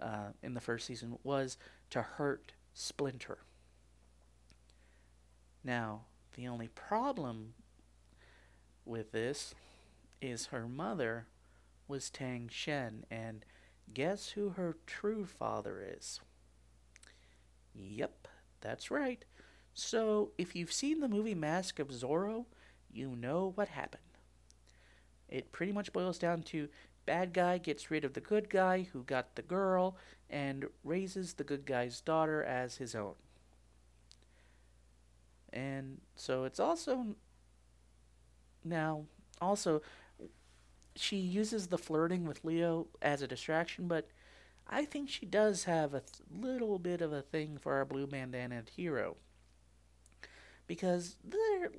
[0.01, 1.59] uh, in the first season was
[1.91, 3.38] to hurt Splinter.
[5.62, 6.03] Now,
[6.36, 7.53] the only problem
[8.86, 9.55] with this
[10.22, 11.26] is her mother
[11.86, 13.45] was Tang Shen, and
[13.93, 16.20] Guess who her true father is?
[17.74, 18.28] Yep,
[18.61, 19.24] that's right.
[19.74, 22.47] So, if you've seen the movie Mask of Zorro,
[22.93, 24.03] you know what happened.
[25.28, 26.68] It pretty much boils down to
[27.07, 29.97] bad guy gets rid of the good guy who got the girl
[30.28, 33.14] and raises the good guy's daughter as his own.
[35.53, 37.16] And so it's also
[38.64, 39.05] now
[39.41, 39.80] also
[40.97, 44.09] she uses the flirting with Leo as a distraction, but
[44.68, 48.07] I think she does have a th- little bit of a thing for our blue
[48.07, 49.16] bandana hero.
[50.66, 51.70] Because there,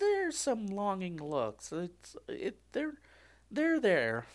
[0.00, 1.72] there's some longing looks.
[1.72, 2.94] It's it they're
[3.50, 4.26] they're there.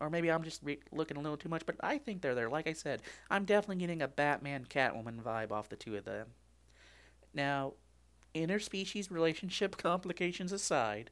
[0.00, 2.50] or maybe I'm just re- looking a little too much, but I think they're there.
[2.50, 6.28] Like I said, I'm definitely getting a Batman Catwoman vibe off the two of them.
[7.34, 7.74] Now,
[8.34, 11.10] interspecies relationship complications aside,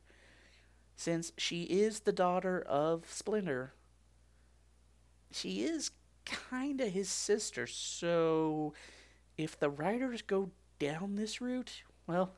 [0.97, 3.75] since she is the daughter of Splinter,
[5.31, 5.91] she is
[6.25, 7.67] kind of his sister.
[7.67, 8.75] So,
[9.37, 12.33] if the writers go down this route, well,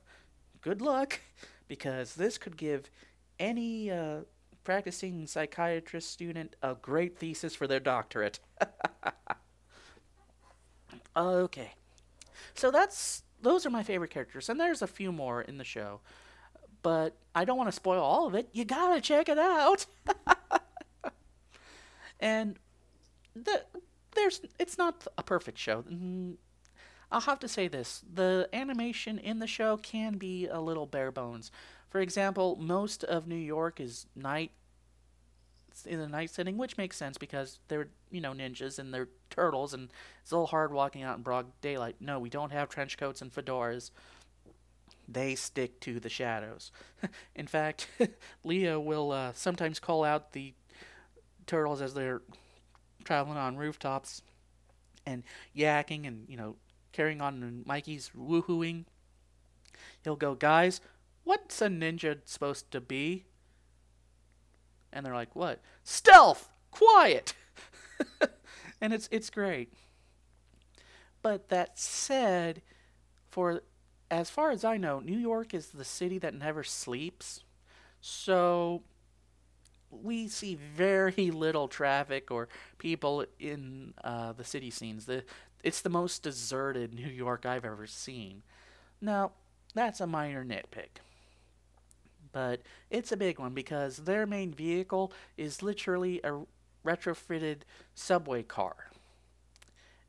[0.61, 1.21] good luck,
[1.69, 2.91] because this could give
[3.39, 4.21] any uh,
[4.65, 8.41] practicing psychiatrist student a great thesis for their doctorate.
[11.17, 11.73] okay.
[12.55, 16.01] So that's those are my favorite characters, and there's a few more in the show,
[16.83, 18.49] but I don't want to spoil all of it.
[18.53, 19.87] You gotta check it out.
[22.21, 22.59] and
[23.35, 23.63] the,
[24.15, 25.83] there's it's not a perfect show.
[25.83, 26.37] Mm,
[27.11, 31.13] I'll have to say this: the animation in the show can be a little bare
[31.13, 31.51] bones.
[31.89, 34.53] For example, most of New York is night
[35.85, 39.75] in the night setting, which makes sense because they're you know ninjas and they're turtles,
[39.75, 39.91] and
[40.23, 41.97] it's a little hard walking out in broad daylight.
[42.01, 43.91] No, we don't have trench coats and fedoras.
[45.09, 46.73] They stick to the shadows.
[47.35, 47.89] in fact,
[48.45, 50.55] Leo will uh, sometimes call out the
[51.47, 52.23] turtles as they're
[53.05, 54.23] traveling on rooftops
[55.07, 55.23] and
[55.57, 56.57] yakking and you know
[56.93, 58.85] carrying on and Mikey's woohooing.
[60.03, 60.81] He'll go, guys,
[61.25, 63.27] what's a ninja supposed to be?
[64.97, 65.61] and they're like, "What?
[65.85, 67.35] Stealth, quiet."
[68.81, 69.73] and it's it's great.
[71.21, 72.63] But that said,
[73.31, 73.63] for
[74.11, 77.45] as far as I know, New York is the city that never sleeps.
[78.01, 78.83] So
[79.91, 82.49] we see very little traffic or
[82.79, 85.07] people in uh, the city scenes.
[85.07, 85.25] The
[85.63, 88.43] it's the most deserted New York I've ever seen.
[89.01, 89.33] Now,
[89.75, 91.01] that's a minor nitpick
[92.37, 96.39] but it's a big one because their main vehicle is literally a
[96.85, 97.61] retrofitted
[97.95, 98.77] subway car.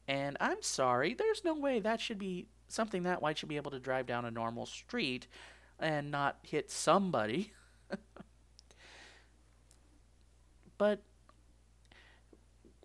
[0.10, 3.72] And I'm sorry, there's no way that should be something that wide should be able
[3.72, 5.28] to drive down a normal street
[5.80, 7.54] and not hit somebody.
[10.78, 11.02] but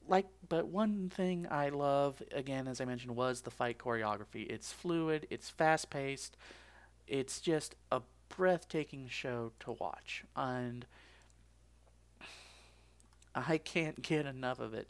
[0.09, 4.51] like but one thing I love again as I mentioned was the fight choreography.
[4.51, 6.37] It's fluid, it's fast-paced.
[7.07, 10.87] It's just a breathtaking show to watch, and
[13.35, 14.89] I can't get enough of it.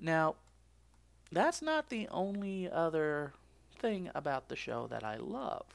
[0.00, 0.36] Now,
[1.30, 3.32] that's not the only other
[3.84, 5.66] thing about the show that I love.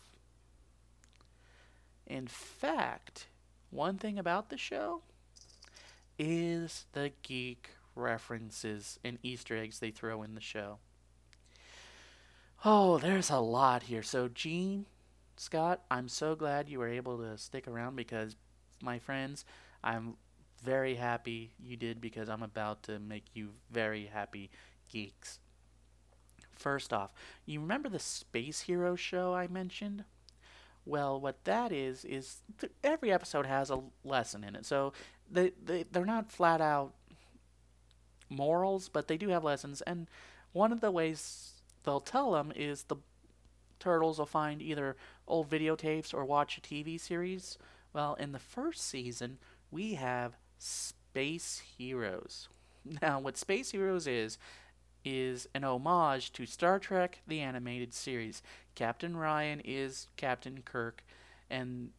[2.08, 3.28] In fact,
[3.70, 5.04] one thing about the show
[6.18, 10.80] is the geek references and Easter eggs they throw in the show.
[12.66, 14.02] Oh, there's a lot here.
[14.02, 14.88] So, Gene,
[15.38, 18.36] Scott, I'm so glad you were able to stick around because,
[18.82, 19.46] my friends,
[19.84, 20.16] I'm
[20.64, 24.50] very happy you did because I'm about to make you very happy
[24.92, 25.38] geeks.
[26.60, 27.12] First off,
[27.46, 30.04] you remember the Space Hero show I mentioned?
[30.86, 34.66] Well, what that is is th- every episode has a lesson in it.
[34.66, 34.92] So
[35.32, 36.94] they, they they're not flat out
[38.30, 39.82] morals, but they do have lessons.
[39.82, 40.08] And
[40.52, 41.54] one of the ways
[41.84, 42.98] they'll tell them is the
[43.80, 44.98] turtles will find either
[45.28, 47.58] old videotapes or watch a TV series.
[47.94, 49.38] Well, in the first season,
[49.72, 52.50] we have Space Heroes.
[53.02, 54.38] Now, what Space Heroes is,
[55.06, 58.42] is an homage to Star Trek, the animated series.
[58.76, 61.04] Captain Ryan is Captain Kirk,
[61.50, 61.90] and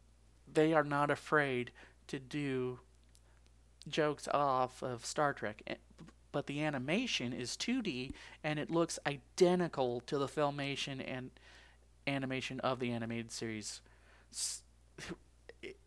[0.52, 1.70] they are not afraid
[2.08, 2.80] to do
[3.88, 5.62] jokes off of Star Trek.
[5.66, 5.74] Eh,
[6.32, 8.12] but the animation is 2D,
[8.44, 11.30] and it looks identical to the filmation and
[12.06, 13.80] animation of the animated series.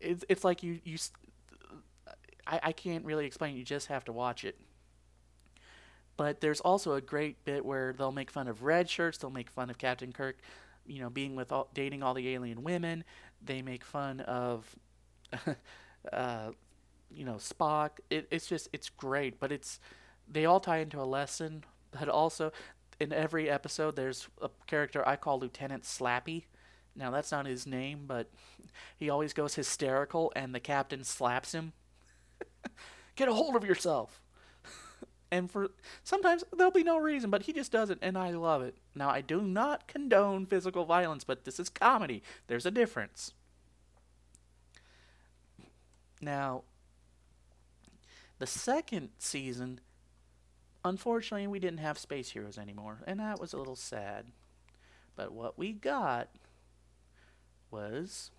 [0.00, 0.98] It's, it's like you you
[2.46, 3.56] I, I can't really explain.
[3.56, 4.58] You just have to watch it.
[6.16, 9.18] But there's also a great bit where they'll make fun of red shirts.
[9.18, 10.38] They'll make fun of Captain Kirk,
[10.86, 13.04] you know, being with all, dating all the alien women.
[13.44, 14.74] They make fun of,
[16.12, 16.50] uh,
[17.10, 17.98] you know, Spock.
[18.10, 19.40] It, it's just it's great.
[19.40, 19.80] But it's
[20.30, 21.64] they all tie into a lesson.
[21.90, 22.52] But also
[23.00, 26.44] in every episode, there's a character I call Lieutenant Slappy.
[26.96, 28.30] Now, that's not his name, but
[28.96, 31.72] he always goes hysterical, and the captain slaps him.
[33.16, 34.23] Get a hold of yourself.
[35.30, 35.70] And for
[36.02, 38.76] sometimes there'll be no reason, but he just does it, and I love it.
[38.94, 42.22] Now, I do not condone physical violence, but this is comedy.
[42.46, 43.32] There's a difference.
[46.20, 46.62] Now,
[48.38, 49.80] the second season
[50.84, 54.26] Unfortunately, we didn't have Space Heroes anymore, and that was a little sad.
[55.16, 56.28] But what we got
[57.70, 58.30] was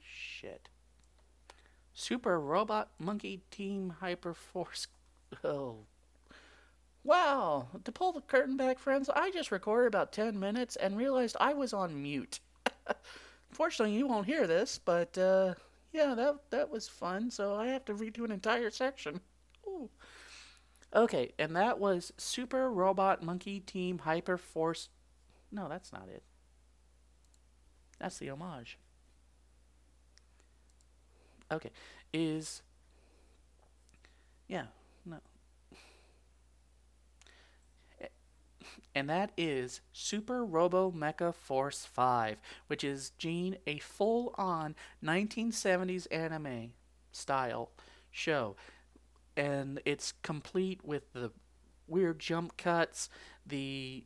[0.00, 0.68] shit.
[1.94, 4.86] Super Robot Monkey Team Hyperforce.
[5.42, 5.86] Oh.
[7.04, 7.68] Wow!
[7.84, 11.54] To pull the curtain back, friends, I just recorded about 10 minutes and realized I
[11.54, 12.40] was on mute.
[13.50, 15.54] Fortunately, you won't hear this, but uh,
[15.92, 17.30] yeah, that that was fun.
[17.30, 19.20] So I have to redo an entire section.
[19.66, 19.90] Ooh.
[20.94, 24.88] Okay, and that was Super Robot Monkey Team Hyperforce.
[25.50, 26.22] No, that's not it.
[27.98, 28.78] That's the homage.
[31.52, 31.70] Okay,
[32.12, 32.62] is
[34.48, 34.66] yeah,
[35.04, 35.18] no.
[38.94, 46.72] And that is Super Robo Mecha Force 5, which is Gene a full-on 1970s anime
[47.10, 47.70] style
[48.10, 48.56] show.
[49.36, 51.32] And it's complete with the
[51.88, 53.08] weird jump cuts,
[53.46, 54.04] the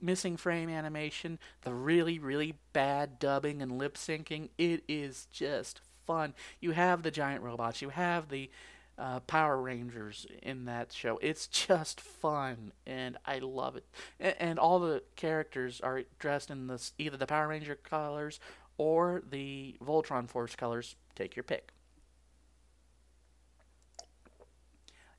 [0.00, 4.48] missing frame animation, the really, really bad dubbing and lip syncing.
[4.58, 5.80] It is just
[6.12, 6.34] fun.
[6.60, 8.50] You have the giant robots, you have the
[8.98, 11.18] uh, Power Rangers in that show.
[11.22, 13.86] It's just fun, and I love it.
[14.20, 18.38] And, and all the characters are dressed in this either the Power Ranger colors
[18.76, 20.96] or the Voltron Force colors.
[21.14, 21.72] Take your pick.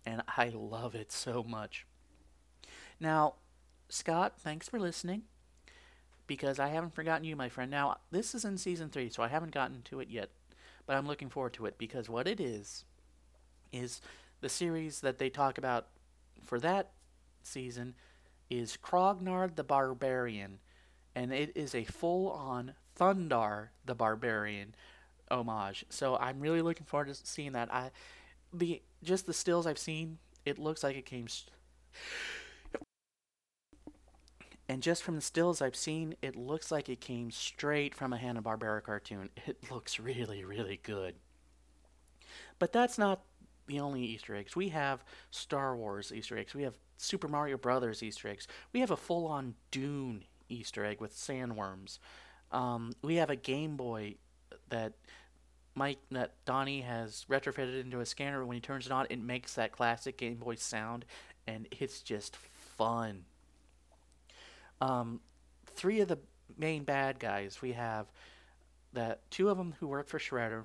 [0.06, 1.88] And I love it so much.
[3.00, 3.36] Now,
[3.90, 5.24] Scott, thanks for listening.
[6.26, 7.70] Because I haven't forgotten you, my friend.
[7.70, 10.30] Now, this is in season three, so I haven't gotten to it yet.
[10.86, 12.86] But I'm looking forward to it because what it is
[13.72, 14.02] is
[14.42, 15.88] the series that they talk about
[16.44, 16.92] for that
[17.42, 17.96] season
[18.50, 20.60] is Krognard the Barbarian,
[21.16, 24.76] and it is a full-on Thundarr the Barbarian
[25.32, 25.86] homage.
[25.90, 27.74] So I'm really looking forward to seeing that.
[27.74, 27.92] I
[28.54, 31.28] the just the stills I've seen, it looks like it came.
[31.28, 31.50] St-
[34.70, 38.18] and just from the stills I've seen, it looks like it came straight from a
[38.18, 39.30] Hanna Barbera cartoon.
[39.46, 41.16] It looks really, really good.
[42.60, 43.24] But that's not
[43.68, 44.56] the only Easter eggs.
[44.56, 46.54] We have Star Wars Easter eggs.
[46.54, 48.48] We have Super Mario Brothers Easter eggs.
[48.72, 52.00] We have a full-on Dune Easter egg with sandworms.
[52.52, 54.16] Um, we have a Game Boy
[54.70, 54.94] that
[55.76, 58.46] Mike that Donnie has retrofitted into a scanner.
[58.46, 61.06] When he turns it on, it makes that classic Game Boy sound,
[61.48, 63.26] and it's just fun.
[64.84, 65.22] Um,
[65.66, 66.20] three of the
[66.58, 68.08] main bad guys we have
[68.92, 70.64] that two of them who work for Shredder,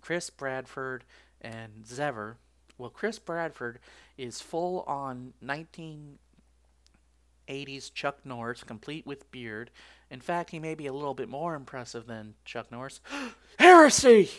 [0.00, 1.04] Chris Bradford
[1.42, 2.36] and Xever.
[2.78, 3.78] Well, Chris Bradford
[4.16, 9.70] is full on 1980s Chuck Norris, complete with beard.
[10.10, 13.00] In fact, he may be a little bit more impressive than Chuck Norris.
[13.58, 14.30] Heresy!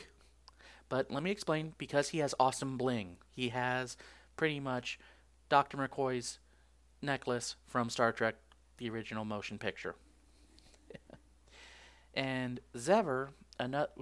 [0.89, 3.17] But let me explain because he has awesome bling.
[3.31, 3.95] He has
[4.35, 4.99] pretty much
[5.49, 5.77] Dr.
[5.77, 6.39] McCoy's
[7.01, 8.35] necklace from Star Trek,
[8.77, 9.95] the original motion picture.
[12.13, 13.29] and Xever,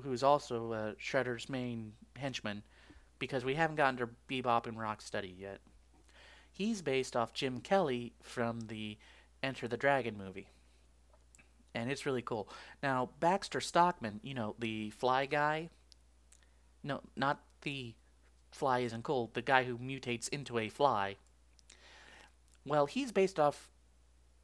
[0.03, 2.63] who's also uh, Shredder's main henchman,
[3.19, 5.59] because we haven't gotten to Bebop and Rocksteady yet.
[6.51, 8.97] He's based off Jim Kelly from the
[9.43, 10.47] Enter the Dragon movie.
[11.73, 12.47] And it's really cool.
[12.81, 15.69] Now, Baxter Stockman, you know, the fly guy.
[16.83, 17.93] No, not the
[18.51, 21.17] fly isn't cool, the guy who mutates into a fly.
[22.65, 23.69] Well, he's based off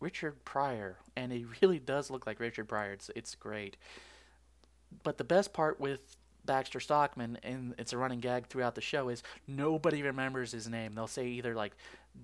[0.02, 2.94] Richard Pryor, and he really does look like Richard Pryor.
[2.94, 3.78] It's, it's great.
[5.04, 9.10] But the best part with Baxter Stockman, and it's a running gag throughout the show,
[9.10, 10.96] is nobody remembers his name.
[10.96, 11.78] They'll say either like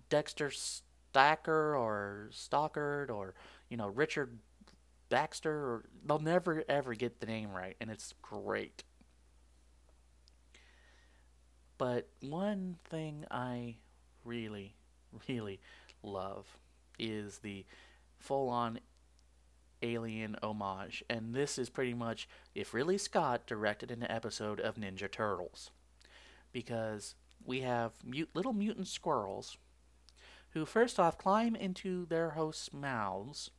[0.10, 3.36] Dexter Stacker or Stockard or
[3.70, 4.40] you know Richard
[5.10, 8.84] Baxter, or they'll never ever get the name right, and it's great.
[11.78, 13.76] But one thing I
[14.26, 14.76] really,
[15.30, 15.60] really
[16.02, 16.48] love
[17.00, 17.66] is the
[18.18, 18.80] full on
[19.82, 25.12] alien homage, and this is pretty much if Ridley Scott directed an episode of Ninja
[25.12, 25.72] Turtles.
[26.52, 27.16] Because
[27.46, 29.58] we have mute, little mutant squirrels
[30.52, 33.52] who, first off, climb into their hosts' mouths,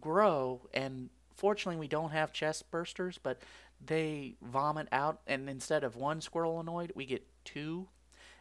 [0.00, 3.42] grow, and fortunately, we don't have chest bursters, but
[3.84, 7.88] they vomit out, and instead of one squirreloid, we get two.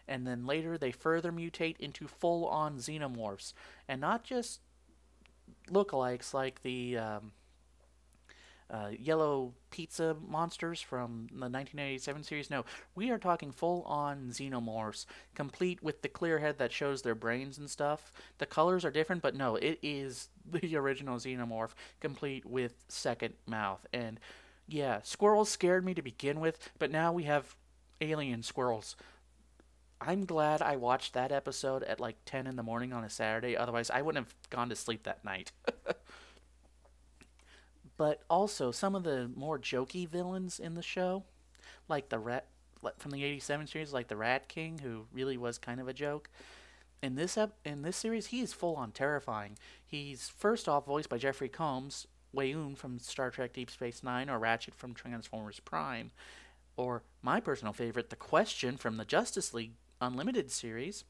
[0.09, 3.53] And then later, they further mutate into full on xenomorphs.
[3.87, 4.59] And not just
[5.71, 7.31] lookalikes like the um,
[8.71, 12.49] uh, yellow pizza monsters from the 1987 series.
[12.49, 12.65] No,
[12.95, 15.05] we are talking full on xenomorphs,
[15.35, 18.11] complete with the clear head that shows their brains and stuff.
[18.37, 23.85] The colors are different, but no, it is the original xenomorph, complete with second mouth.
[23.93, 24.19] And
[24.67, 27.55] yeah, squirrels scared me to begin with, but now we have
[28.01, 28.95] alien squirrels.
[30.01, 33.57] I'm glad I watched that episode at like 10 in the morning on a Saturday.
[33.57, 35.51] Otherwise, I wouldn't have gone to sleep that night.
[37.97, 41.23] but also some of the more jokey villains in the show,
[41.89, 42.45] like the rat
[42.97, 46.29] from the '87 series, like the Rat King, who really was kind of a joke.
[47.03, 49.57] In this ep- in this series, he is full on terrifying.
[49.85, 54.39] He's first off voiced by Jeffrey Combs, Weyoun from Star Trek Deep Space Nine, or
[54.39, 56.11] Ratchet from Transformers Prime,
[56.77, 61.03] or my personal favorite, The Question from the Justice League Unlimited series.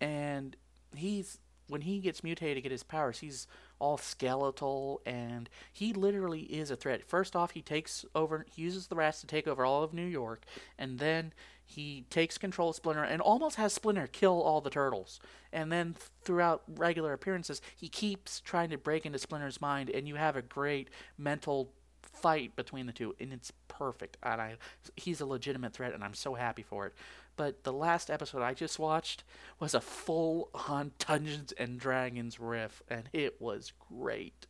[0.00, 0.56] And
[0.94, 1.38] he's
[1.68, 3.46] when he gets mutated to get his powers, he's
[3.78, 7.02] all skeletal and he literally is a threat.
[7.02, 10.06] First off, he takes over, he uses the rats to take over all of New
[10.06, 10.44] York,
[10.78, 11.32] and then
[11.64, 15.18] he takes control of Splinter and almost has Splinter kill all the turtles.
[15.52, 20.16] And then throughout regular appearances, he keeps trying to break into Splinter's mind, and you
[20.16, 21.72] have a great mental
[22.02, 24.18] fight between the two, and it's perfect.
[24.22, 24.56] And I,
[24.96, 26.94] he's a legitimate threat, and I'm so happy for it.
[27.36, 29.24] But the last episode I just watched
[29.58, 34.46] was a full on Dungeons and Dragons riff, and it was great.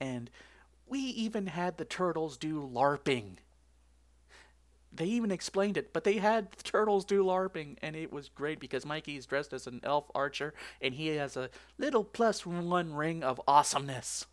[0.00, 0.30] And
[0.86, 3.36] we even had the turtles do LARPing.
[4.94, 8.60] They even explained it, but they had the turtles do LARPing, and it was great
[8.60, 10.52] because Mikey's dressed as an elf archer,
[10.82, 11.48] and he has a
[11.78, 14.26] little plus one ring of awesomeness.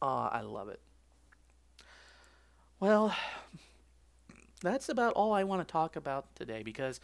[0.00, 0.80] Ah, oh, I love it.
[2.80, 3.14] Well,
[4.62, 7.00] that's about all I want to talk about today because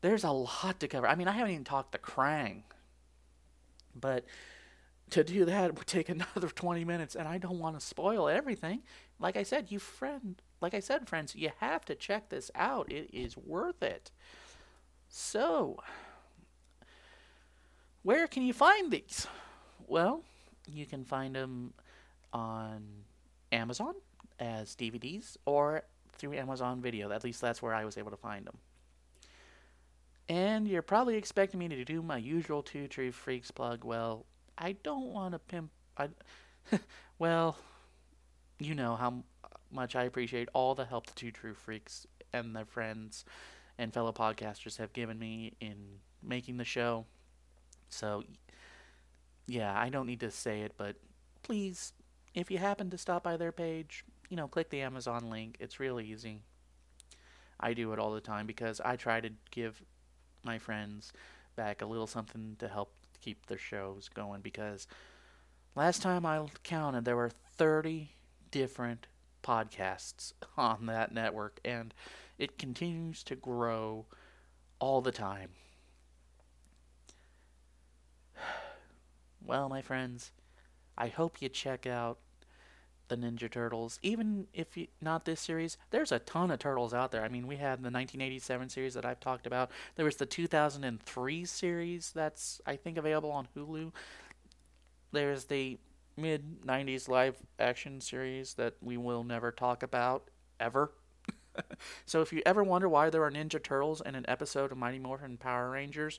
[0.00, 1.06] there's a lot to cover.
[1.06, 2.62] I mean, I haven't even talked the Krang,
[3.94, 4.24] but
[5.10, 8.82] to do that would take another 20 minutes, and I don't want to spoil everything.
[9.18, 12.90] Like I said, you friend, like I said, friends, you have to check this out.
[12.90, 14.10] It is worth it.
[15.08, 15.78] So,
[18.02, 19.26] where can you find these?
[19.86, 20.22] Well,
[20.66, 21.74] you can find them
[22.32, 22.82] on
[23.52, 23.94] Amazon
[24.40, 25.84] as DVDs or
[26.22, 27.10] through Amazon Video.
[27.10, 28.56] At least that's where I was able to find them.
[30.28, 33.84] And you're probably expecting me to do my usual Two True Freaks plug.
[33.84, 34.24] Well,
[34.56, 35.72] I don't want to pimp.
[35.98, 36.08] I,
[37.18, 37.58] well,
[38.60, 42.54] you know how uh, much I appreciate all the help the Two True Freaks and
[42.54, 43.24] their friends
[43.76, 45.74] and fellow podcasters have given me in
[46.22, 47.04] making the show.
[47.88, 48.22] So,
[49.48, 50.94] yeah, I don't need to say it, but
[51.42, 51.92] please,
[52.32, 55.58] if you happen to stop by their page, you know, click the Amazon link.
[55.60, 56.40] It's real easy.
[57.60, 59.82] I do it all the time because I try to give
[60.42, 61.12] my friends
[61.54, 64.86] back a little something to help keep their shows going because
[65.74, 68.12] last time I counted there were 30
[68.50, 69.06] different
[69.44, 71.92] podcasts on that network and
[72.38, 74.06] it continues to grow
[74.78, 75.50] all the time.
[79.44, 80.30] Well, my friends,
[80.96, 82.18] I hope you check out
[83.12, 83.98] the Ninja Turtles.
[84.02, 87.22] Even if you, not this series, there's a ton of turtles out there.
[87.22, 89.70] I mean, we had the 1987 series that I've talked about.
[89.96, 93.92] There was the 2003 series that's I think available on Hulu.
[95.12, 95.78] There's the
[96.16, 100.92] mid 90s live action series that we will never talk about ever.
[102.06, 104.98] so if you ever wonder why there are Ninja Turtles in an episode of Mighty
[104.98, 106.18] Morphin Power Rangers,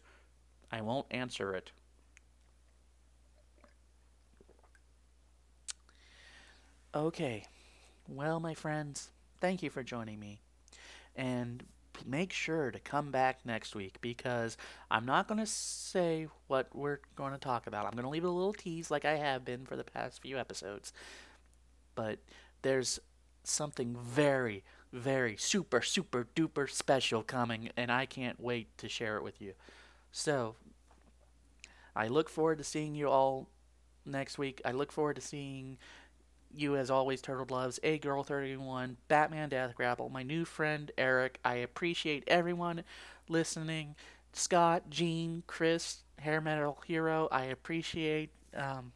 [0.71, 1.71] I won't answer it.
[6.95, 7.45] Okay.
[8.07, 9.09] Well, my friends,
[9.41, 10.41] thank you for joining me.
[11.15, 11.63] And
[12.05, 14.57] make sure to come back next week because
[14.91, 17.85] I'm not going to say what we're going to talk about.
[17.85, 20.37] I'm going to leave a little tease like I have been for the past few
[20.37, 20.93] episodes.
[21.95, 22.19] But
[22.61, 22.99] there's
[23.43, 29.23] something very, very super, super duper special coming, and I can't wait to share it
[29.23, 29.53] with you.
[30.11, 30.55] So,
[31.95, 33.47] I look forward to seeing you all
[34.05, 34.61] next week.
[34.65, 35.77] I look forward to seeing
[36.53, 41.39] you as always, Turtle Loves, A Girl 31, Batman Death Grapple, my new friend Eric.
[41.43, 42.83] I appreciate everyone
[43.27, 43.95] listening.
[44.33, 47.27] Scott, Gene, Chris, Hair Metal Hero.
[47.31, 48.91] I appreciate um,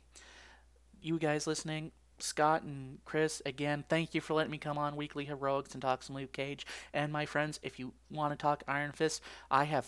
[1.01, 1.91] you guys listening.
[2.19, 6.01] Scott and Chris, again, thank you for letting me come on Weekly Heroics and talk
[6.01, 6.65] some Luke Cage.
[6.93, 9.21] And my friends, if you want to talk Iron Fist,
[9.51, 9.87] I have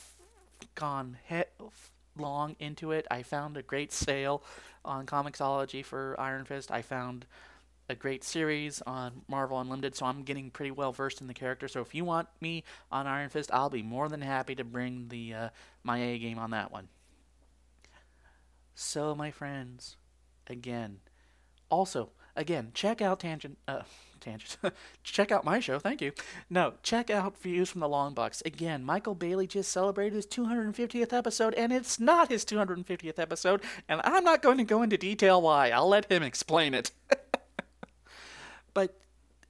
[0.76, 1.44] gone he-
[2.16, 3.08] long into it.
[3.10, 4.44] I found a great sale
[4.86, 6.72] on Comixology for Iron Fist.
[6.72, 7.26] I found
[7.90, 11.68] a great series on Marvel Unlimited, so I'm getting pretty well versed in the character.
[11.68, 15.08] So if you want me on Iron Fist, I'll be more than happy to bring
[15.10, 15.50] the uh,
[15.84, 16.88] my A game on that one.
[18.76, 19.98] So my friends,
[20.48, 21.00] again,
[21.70, 23.58] also again, check out Tangent.
[23.68, 23.82] Uh,
[24.20, 24.58] tangent.
[25.04, 25.80] check out my show.
[25.80, 26.12] Thank you.
[26.50, 28.46] No, check out Views from the Longbox.
[28.46, 34.02] Again, Michael Bailey just celebrated his 250th episode, and it's not his 250th episode, and
[34.04, 35.70] I'm not going to go into detail why.
[35.70, 36.92] I'll let him explain it.
[38.74, 39.00] But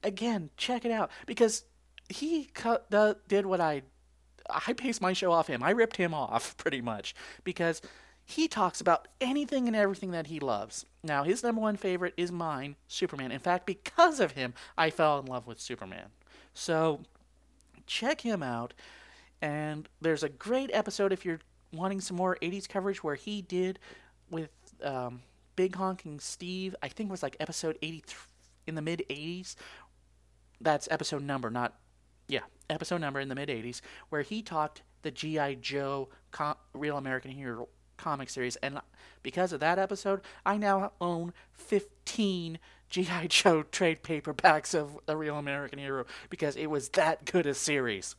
[0.04, 1.64] again, check it out because
[2.10, 2.90] he cut,
[3.28, 3.84] did what I
[4.50, 5.62] I based my show off him.
[5.62, 7.82] I ripped him off pretty much because
[8.26, 10.86] he talks about anything and everything that he loves.
[11.04, 13.32] Now, his number one favorite is mine, Superman.
[13.32, 16.10] In fact, because of him, I fell in love with Superman.
[16.54, 17.02] So,
[17.88, 18.74] check him out.
[19.42, 21.40] And there's a great episode if you're
[21.74, 23.80] wanting some more 80s coverage where he did
[24.30, 24.52] with
[24.84, 25.22] um,
[25.56, 26.76] Big Honking Steve.
[26.84, 28.18] I think it was like episode 83
[28.70, 29.56] in the mid 80s.
[30.62, 31.76] That's episode number, not,
[32.28, 35.56] yeah, episode number in the mid 80s, where he talked the G.I.
[35.56, 37.68] Joe com- Real American Hero
[37.98, 38.56] comic series.
[38.58, 38.80] And
[39.24, 42.60] because of that episode, I now own 15
[42.90, 43.28] G.I.
[43.28, 48.16] Joe trade paperbacks of The Real American Hero because it was that good a series.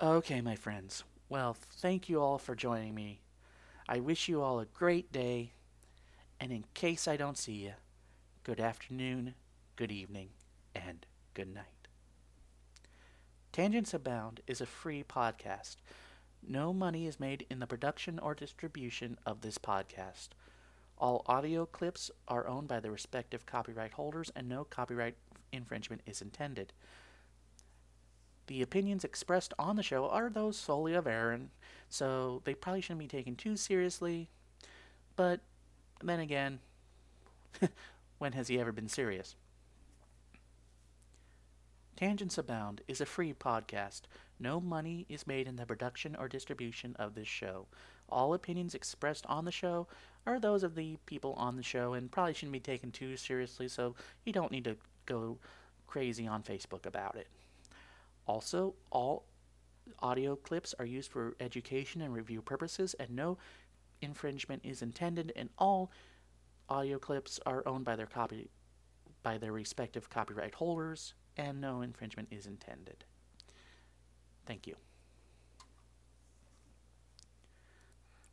[0.00, 1.04] Okay, my friends.
[1.28, 3.20] Well, thank you all for joining me.
[3.88, 5.52] I wish you all a great day.
[6.40, 7.72] And in case I don't see you,
[8.46, 9.34] good afternoon,
[9.74, 10.28] good evening,
[10.72, 11.04] and
[11.34, 11.88] good night.
[13.50, 15.78] Tangents Abound is a free podcast.
[16.46, 20.28] No money is made in the production or distribution of this podcast.
[20.96, 25.16] All audio clips are owned by the respective copyright holders, and no copyright
[25.50, 26.72] infringement is intended.
[28.46, 31.50] The opinions expressed on the show are those solely of Aaron,
[31.88, 34.30] so they probably shouldn't be taken too seriously.
[35.16, 35.40] But
[36.00, 36.60] then again,
[38.18, 39.36] when has he ever been serious?
[41.96, 44.02] Tangents Abound is a free podcast.
[44.38, 47.66] No money is made in the production or distribution of this show.
[48.08, 49.86] All opinions expressed on the show
[50.26, 53.66] are those of the people on the show and probably shouldn't be taken too seriously,
[53.68, 53.94] so
[54.24, 54.76] you don't need to
[55.06, 55.38] go
[55.86, 57.28] crazy on Facebook about it.
[58.26, 59.24] Also, all
[60.00, 63.38] audio clips are used for education and review purposes, and no
[64.02, 65.90] infringement is intended, and all
[66.68, 68.48] audio clips are owned by their copy
[69.22, 73.04] by their respective copyright holders, and no infringement is intended.
[74.46, 74.76] Thank you.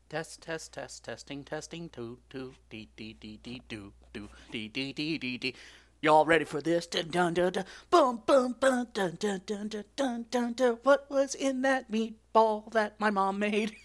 [0.08, 4.94] Test, test, test, testing, testing, two, two, dee, dee, dee, dee, do, do, dee, dee,
[4.94, 5.56] dee, dee, dee.
[6.02, 6.86] Y'all ready for this?
[6.86, 10.78] Dun, dun, dun, dun, boom, boom, boom, dun, dun, dun, dun, dun, dun, dun.
[10.84, 13.76] What was in that meatball that my mom made?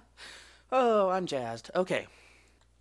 [0.72, 1.70] oh, I'm jazzed.
[1.74, 2.06] Okay.